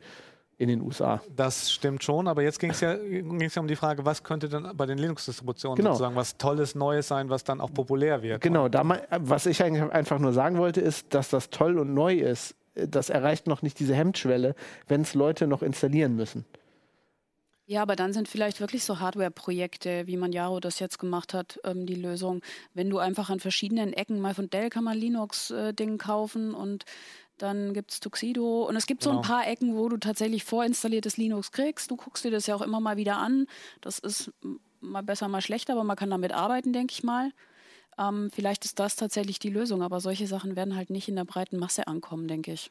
[0.59, 1.23] in den USA.
[1.37, 4.49] Das stimmt schon, aber jetzt ging es ja, ging's ja um die Frage, was könnte
[4.49, 5.91] dann bei den Linux-Distributionen Genau.
[5.93, 8.41] sozusagen was Tolles, Neues sein, was dann auch populär wird.
[8.43, 11.95] Genau, da, mei- was ich eigentlich einfach nur sagen wollte, ist, dass das toll und
[11.95, 12.57] neu ist.
[12.75, 14.55] Das erreicht noch nicht diese Hemmschwelle,
[14.89, 16.45] wenn es Leute noch installieren müssen.
[17.67, 21.61] Ja, aber dann sind vielleicht wirklich so Hardware-Projekte, wie man Jaro das jetzt gemacht hat,
[21.65, 22.41] ähm, die Lösung.
[22.73, 26.85] Wenn du einfach an verschiedenen Ecken, mal von Dell kann man Linux-Ding kaufen und
[27.39, 28.65] dann gibt es Tuxedo.
[28.69, 29.29] Und es gibt so ein Genau.
[29.29, 31.91] paar Ecken, wo du tatsächlich vorinstalliertes Linux kriegst.
[31.91, 33.47] Du guckst dir das ja auch immer mal wieder an.
[33.81, 34.33] Das ist
[34.81, 37.33] mal besser, mal schlechter, aber man kann damit arbeiten, denke ich mal.
[37.99, 41.25] Ähm, vielleicht ist das tatsächlich die Lösung, aber solche Sachen werden halt nicht in der
[41.25, 42.71] breiten Masse ankommen, denke ich.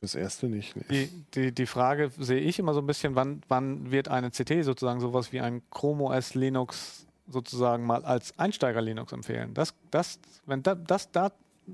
[0.00, 0.74] Fürs Erste nicht.
[0.76, 0.82] Nee.
[0.90, 4.64] Die, die, die Frage sehe ich immer so ein bisschen, wann, wann wird eine CT
[4.64, 9.54] sozusagen sowas wie ein Chrome OS Linux sozusagen mal als Einsteiger-Linux empfehlen.
[9.54, 11.30] Das, das, wenn, da, das, da,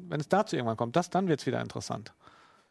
[0.09, 2.13] wenn es dazu irgendwann kommt, das, dann wird es wieder interessant,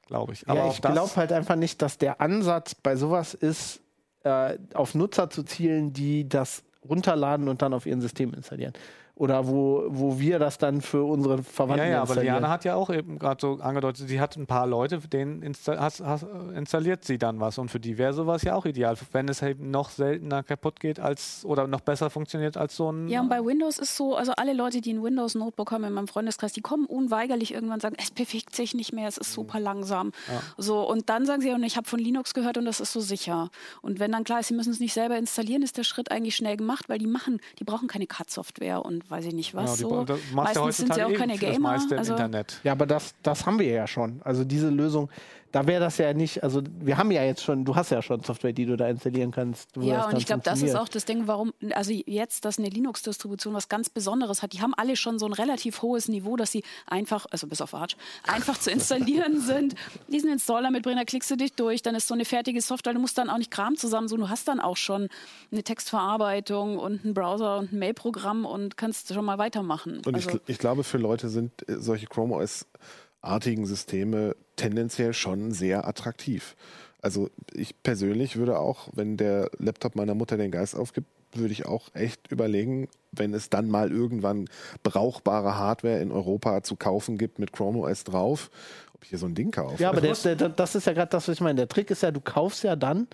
[0.07, 0.47] glaube ich.
[0.47, 3.81] Aber ja, ich glaube halt einfach nicht, dass der Ansatz bei sowas ist,
[4.23, 8.73] äh, auf Nutzer zu zielen, die das runterladen und dann auf ihren System installieren.
[9.15, 12.35] Oder wo, wo wir das dann für unsere Verwandten Ja, ja, aber installieren.
[12.35, 15.79] Liana hat ja auch eben gerade so angedeutet, sie hat ein paar Leute, denen insta
[15.79, 19.29] has, has, installiert sie dann was und für die wäre sowas ja auch ideal, wenn
[19.29, 23.07] es eben noch seltener kaputt geht als oder noch besser funktioniert als so ein.
[23.07, 26.09] Ja, und bei Windows ist so, also alle Leute, die ein Windows-Notebook haben in meinem
[26.09, 29.61] Freundeskreis, die kommen unweigerlich irgendwann und sagen, es bewegt sich nicht mehr, es ist super
[29.61, 30.11] langsam.
[30.57, 32.99] So, und dann sagen sie, und ich habe von Linux gehört und das ist so
[32.99, 33.49] sicher.
[33.81, 36.35] Und wenn dann klar ist, sie müssen es nicht selber installieren, ist der Schritt eigentlich
[36.35, 39.77] schnell gemacht, weil die machen, die brauchen keine CAD-Software und weiß ich nicht was.
[39.79, 40.19] Genau, die- so.
[40.33, 41.69] Meistens sind sie heutzutage auch eh keine Gamer.
[41.71, 42.59] Also, Internet.
[42.63, 44.21] Ja, aber das, das haben wir ja schon.
[44.23, 45.09] Also diese Lösung,
[45.51, 48.21] da wäre das ja nicht, also wir haben ja jetzt schon, du hast ja schon
[48.21, 49.69] Software, die du da installieren kannst.
[49.75, 52.59] wo ja, das und ich glaube, das ist auch das Ding, warum, also jetzt, dass
[52.59, 54.51] eine Linux-Distribution was ganz Besonderes hat.
[54.51, 57.73] Die haben alle schon so ein relativ hohes Niveau, dass sie einfach, also bis auf
[57.73, 57.95] Arch,
[58.27, 59.75] einfach zu installieren sind.
[60.09, 62.93] Diesen Installer mitbringen, da klickst du dich durch, dann ist so eine fertige Software.
[62.93, 64.23] Du musst dann auch nicht Kram zusammensuchen.
[64.23, 65.07] Du hast dann auch schon
[65.53, 70.01] eine Textverarbeitung und einen Browser und ein Mailprogramm und kannst schon mal weitermachen.
[70.05, 75.51] Und also, ich, ich glaube, für Leute sind äh, solche Chrome OS-artigen Systeme tendenziell schon
[75.51, 76.55] sehr attraktiv.
[77.01, 81.65] Also ich persönlich würde auch, wenn der Laptop meiner Mutter den Geist aufgibt, würde ich
[81.65, 84.47] auch echt überlegen, wenn es dann mal irgendwann
[84.83, 88.49] brauchbare Hardware in Europa zu kaufen gibt mit Chrome OS drauf,
[88.93, 89.81] ob ich hier so ein Ding kaufe.
[89.81, 91.55] Ja, aber Das der, der, das ist ja gerade das, was ich meine.
[91.55, 93.07] Der Trick ist ja, du kaufst ja dann,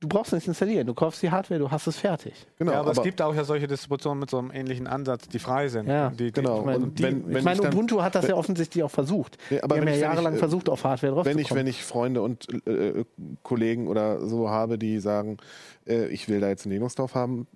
[0.00, 0.86] du brauchst nichts installieren.
[0.86, 2.32] Du kaufst die Hardware, du hast es fertig.
[2.56, 5.38] genau, ja, aber, es gibt auch ja solche Distributionen mit so einem ähnlichen Ansatz, die
[5.38, 5.88] frei sind.
[5.88, 6.60] Ja, die, die, genau.
[6.60, 9.38] Ich meine, wenn- wenn ich meine ich dann- Ubuntu hat das ja offensichtlich auch versucht.
[9.50, 11.26] Nee, aber die haben wenn ja ich- wenn ich, jahrelang äh, versucht, auf Hardware drauf
[11.26, 11.60] wenn zu ich, kommen.
[11.60, 13.04] wenn ich Freunde und äh,
[13.42, 15.38] Kollegen oder so habe, die sagen,
[15.86, 17.46] äh, ich will da jetzt einen Linux drauf haben,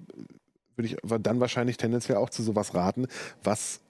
[0.75, 3.07] würde ich aber dann wahrscheinlich tendenziell auch zu sowas raten,
[3.45, 3.82] was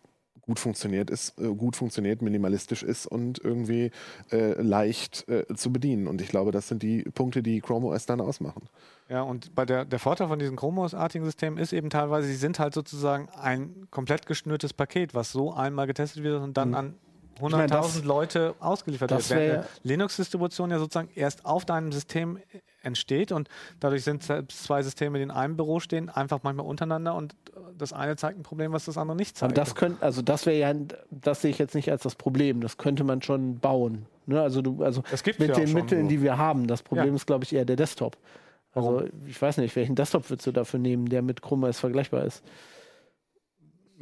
[0.43, 3.91] gut funktioniert ist, äh, gut funktioniert, minimalistisch ist und irgendwie
[4.31, 6.07] äh, leicht äh, zu bedienen.
[6.09, 8.69] Und ich glaube, das sind die Punkte, die Chrome OS dann ausmachen.
[9.09, 12.59] Ja, und bei der, der Vorteil von diesen Chromos-artigen Systemen ist eben teilweise, sie sind
[12.59, 16.75] halt sozusagen ein komplett geschnürtes Paket, was so einmal getestet wird und dann Mhm.
[16.75, 16.95] an
[17.41, 22.39] 100.000 das- Leute ausgeliefert das eine Linux-Distribution ja sozusagen erst auf deinem System
[22.83, 23.49] entsteht und
[23.81, 27.35] dadurch sind zwei Systeme, die in einem Büro stehen, einfach manchmal untereinander und
[27.79, 29.59] das eine zeigt ein Problem, was das andere nicht Aber zeigt.
[29.59, 30.75] das könnte, also das wäre ja,
[31.11, 32.61] das sehe ich jetzt nicht als das Problem.
[32.61, 34.07] Das könnte man schon bauen.
[34.27, 34.41] Ne?
[34.41, 35.03] Also du, also
[35.39, 36.09] mit ja den schon Mitteln, so.
[36.09, 36.67] die wir haben.
[36.67, 37.15] Das Problem Ja.
[37.15, 38.17] ist, glaube ich, eher der Desktop.
[38.75, 39.09] Also Warum?
[39.27, 42.43] ich weiß nicht, welchen Desktop würdest du dafür nehmen, der mit Chrome OS vergleichbar ist.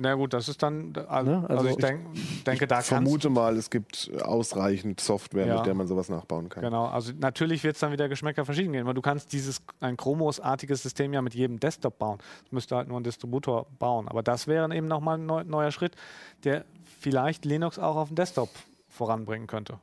[0.03, 1.51] Na gut, das ist dann, also, Ne?
[1.51, 2.01] also, ich ich denk,
[2.47, 5.57] denke, da Ich vermute mal, es gibt ausreichend Software, Ja.
[5.59, 6.63] mit der man sowas nachbauen kann.
[6.63, 9.99] Genau, also natürlich wird es dann wieder Geschmäcker verschieden gehen, weil du kannst dieses ein
[9.99, 12.17] Chromos-artiges System ja mit jedem Desktop bauen.
[12.45, 14.09] Das müsste halt nur ein Distributor bauen.
[14.09, 15.97] Aber das wäre eben nochmal ein neu, neuer Schritt,
[16.45, 16.65] der
[16.99, 18.49] vielleicht Linux auch auf dem Desktop
[18.89, 19.79] voranbringen könnte.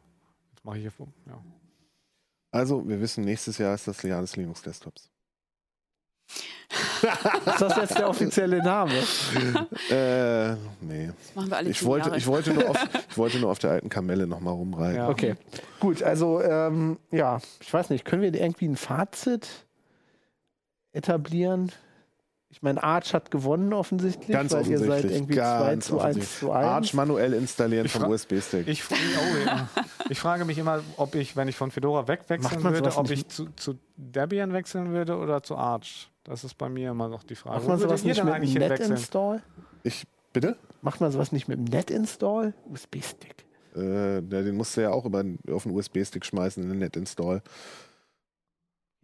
[0.55, 1.07] Jetzt mache ich hier vor.
[1.27, 1.37] Ja.
[2.51, 5.11] Also, wir wissen, nächstes Jahr ist das Jahr des Linux-Desktops.
[7.45, 8.91] Ist das jetzt der offizielle Name?
[9.89, 11.07] äh, nee.
[11.17, 12.17] das machen wir alle Ich wollte, Jahre.
[12.17, 12.77] ich, wollte nur auf,
[13.09, 14.97] ich wollte nur auf der alten Kamelle nochmal rumreiten.
[14.97, 15.09] Ja.
[15.09, 15.35] Okay,
[15.79, 16.03] gut.
[16.03, 19.47] Also ähm, ja, ich weiß nicht, können wir irgendwie ein Fazit
[20.91, 21.71] etablieren?
[22.49, 25.17] Ich meine, Arch hat gewonnen offensichtlich, Ganz weil ihr seid offensichtlich.
[25.17, 26.39] irgendwie 2 Ganz zu 1 offensichtlich.
[26.39, 26.65] zu 1.
[26.65, 28.67] Arch manuell installieren Ich vom USB-Stick.
[28.67, 28.95] Ich, oh,
[29.45, 29.67] ja.
[30.09, 33.27] ich frage mich immer, ob ich, wenn ich von Fedora wegwechseln würde, ob nicht- ich
[33.27, 36.09] zu, zu Debian wechseln würde oder zu Arch.
[36.27, 37.57] Das ist bei mir immer noch die Frage.
[37.59, 38.69] Macht man sowas nicht mit hinwechseln?
[38.89, 39.41] Net-Install?
[39.83, 40.57] Ich, bitte?
[40.81, 42.53] Macht man sowas nicht mit dem Net-Install?
[42.69, 43.45] USB-Stick.
[43.75, 47.41] Äh, den musst du ja auch über, auf einen USB-Stick schmeißen in den Net-Install.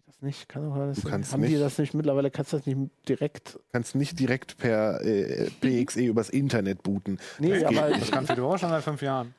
[0.05, 0.49] Das nicht?
[0.49, 1.61] Kann doch alles Du kannst Haben die nicht.
[1.61, 2.29] das nicht mittlerweile?
[2.29, 3.57] Kannst du das nicht direkt?
[3.71, 7.19] Kannst nicht direkt per äh, PXE übers Internet booten.
[7.39, 9.33] Nee, Das geht aber Das kann Fedora schon seit fünf Jahren.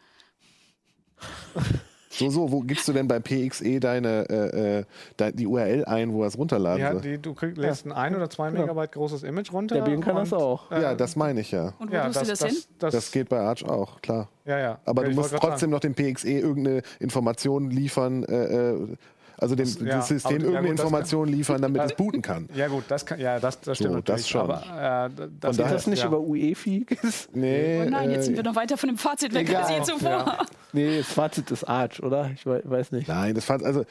[2.17, 4.85] So, so, wo gibst du denn bei PXE deine, äh, äh,
[5.19, 7.01] de, die URL ein, wo er es runterladen Ja, soll?
[7.01, 8.53] die, du krieg, lädst ein ein oder zwei.
[8.53, 9.81] Megabyte großes Image runter.
[9.81, 10.71] Debian kann das auch.
[10.71, 11.73] äh, ja, das meine ich ja.
[11.81, 12.57] Und wo ja, tust du das, hin?
[12.79, 14.29] Das, Das geht bei Arch auch, klar.
[14.45, 14.79] Ja, ja.
[14.85, 18.97] Aber Ja, du musst trotzdem noch dem PXE irgendeine Information liefern, äh, äh,
[19.39, 21.97] also dem, Das- ja, System aber- ja irgendeine gut, das Information liefern, damit das- es
[21.97, 22.49] booten kann.
[22.55, 24.29] Ja, gut, das kann, ja, das, das stimmt So, das natürlich.
[24.29, 24.41] schon.
[24.43, 26.09] Aber, äh, das Geht das nicht ja.
[26.09, 26.87] über UEFI?
[27.35, 29.83] Nee, Oh nein, jetzt äh, sind wir noch weiter von dem Fazit weg als je
[29.83, 30.09] zuvor.
[30.11, 30.39] Ja.
[30.73, 32.31] nee, das Fazit ist Arch, oder?
[32.35, 33.09] Ich wei- weiß nicht.
[33.09, 33.85] Nein, das fand also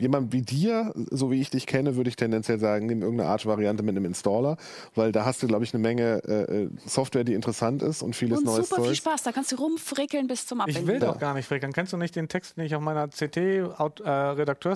[0.00, 3.82] jemand wie dir, so wie ich dich kenne, würde ich tendenziell sagen, nimm irgendeine Arch-Variante
[3.82, 4.56] mit einem Installer,
[4.94, 8.14] weil da hast du, glaube ich, eine Menge äh, äh, Software, die interessant ist und
[8.16, 8.96] vieles Und neues super viel Zeug.
[8.98, 10.82] Spaß, da kannst du rumfrickeln bis zum Abwinken.
[10.82, 11.72] Ich will doch gar nicht frickern.
[11.72, 13.10] Kennst du nicht den Text, den ich auf meiner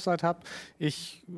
[0.01, 0.41] CT-Redakteursseite habe?
[0.79, 1.33] Ich äh,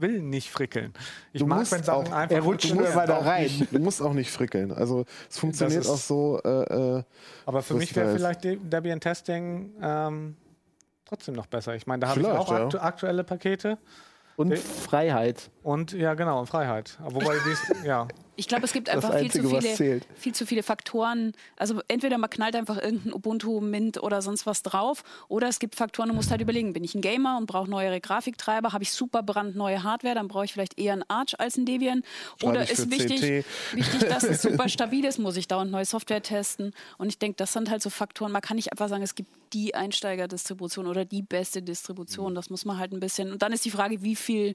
[0.00, 0.92] will nicht frickeln.
[1.32, 3.44] Ich Du mag, musst wenn Sachen auch- einfach er rutscht nur weiter auch rein.
[3.44, 4.72] Nicht, du musst auch nicht frickeln.
[4.72, 6.40] Also es funktioniert ist- auch so.
[6.44, 7.02] Äh, äh,
[7.46, 10.36] Aber für mich wäre vielleicht De- Debian Testing ähm,
[11.04, 11.74] trotzdem noch besser.
[11.74, 12.64] Ich meine, da habe ich auch ja.
[12.64, 13.78] aktu aktuelle Pakete
[14.36, 15.50] Und Freiheit.
[15.62, 16.98] und ja, genau, und Freiheit.
[17.02, 18.08] Wobei dies, ja.
[18.34, 21.34] Ich glaube, es gibt einfach viel zu, Einzige, viele, viel zu viele Faktoren.
[21.56, 25.74] Also entweder man knallt einfach irgendein Ubuntu, Mint oder sonst was drauf, oder es gibt
[25.74, 28.92] Faktoren, du musst halt überlegen, bin ich ein Gamer und brauche neuere Grafiktreiber, habe ich
[28.92, 32.04] super brandneue Hardware, dann brauche ich vielleicht eher ein Arch als ein Debian.
[32.40, 36.22] Schreibe Oder ist wichtig, wichtig, dass es super stabil ist, muss ich dauernd neue Software
[36.22, 36.72] testen.
[36.96, 39.28] Und ich denke, das sind halt so Faktoren, man kann nicht einfach sagen, es gibt
[39.52, 42.34] die Einsteigerdistribution oder die beste Distribution.
[42.34, 43.32] Das muss man halt ein bisschen.
[43.32, 44.54] Und dann ist die Frage, wie viel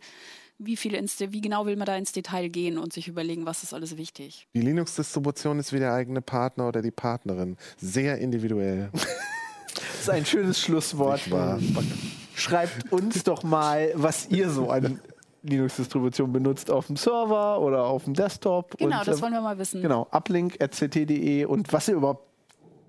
[0.59, 3.63] wie viel ins, wie genau will man da ins Detail gehen und sich überlegen, was
[3.63, 4.47] ist alles wichtig.
[4.53, 7.57] Die Linux-Distribution ist wie der eigene Partner oder die Partnerin.
[7.77, 8.89] Sehr individuell.
[8.93, 11.21] Das ist ein schönes Schlusswort.
[12.35, 14.99] Schreibt uns doch mal, was ihr so an
[15.43, 18.77] Linux-Distribution benutzt auf dem Server oder auf dem Desktop.
[18.77, 19.81] Genau, und, das äh, wollen wir mal wissen.
[19.81, 22.25] Genau, uplink.ct.de und was ihr überhaupt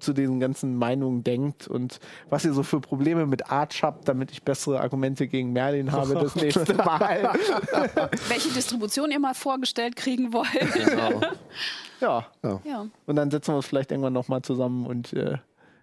[0.01, 4.30] zu diesen ganzen Meinungen denkt und was ihr so für Probleme mit Arch habt, damit
[4.30, 7.32] ich bessere Argumente gegen Merlin habe das nächste Mal.
[8.28, 10.49] Welche Distribution ihr mal vorgestellt kriegen wollt.
[10.72, 11.20] Genau.
[12.01, 12.26] ja,
[12.64, 12.86] ja.
[13.07, 15.38] und dann setzen wir uns vielleicht irgendwann nochmal zusammen und äh,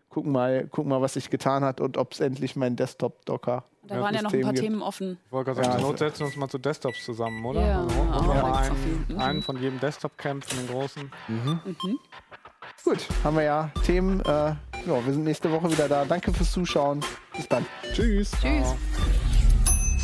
[0.09, 3.99] gucken, mal, gucken mal, was sich getan hat und ob es endlich mein Desktop-Docker Da
[3.99, 4.63] waren ja noch ein paar gibt.
[4.63, 5.18] Themen offen.
[5.26, 7.43] Ich wollte gerade sagen, Ja, zur Not also- setzen wir uns mal zu Desktops zusammen,
[7.45, 7.61] oder?
[7.68, 7.82] Ja,
[8.13, 9.20] Also mal einen, Mhm.
[9.20, 11.11] einen von jedem Desktop-Camp, von den großen.
[12.86, 14.19] Gut, haben wir ja Themen.
[14.21, 16.05] Äh, ja, wir sind nächste Woche wieder da.
[16.05, 17.03] Danke fürs Zuschauen.
[17.36, 17.65] Bis dann.
[17.93, 18.29] Tschüss.
[18.39, 18.61] Tschüss.
[18.61, 18.77] Ciao.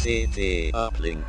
[0.01, 1.23] CT Uplink.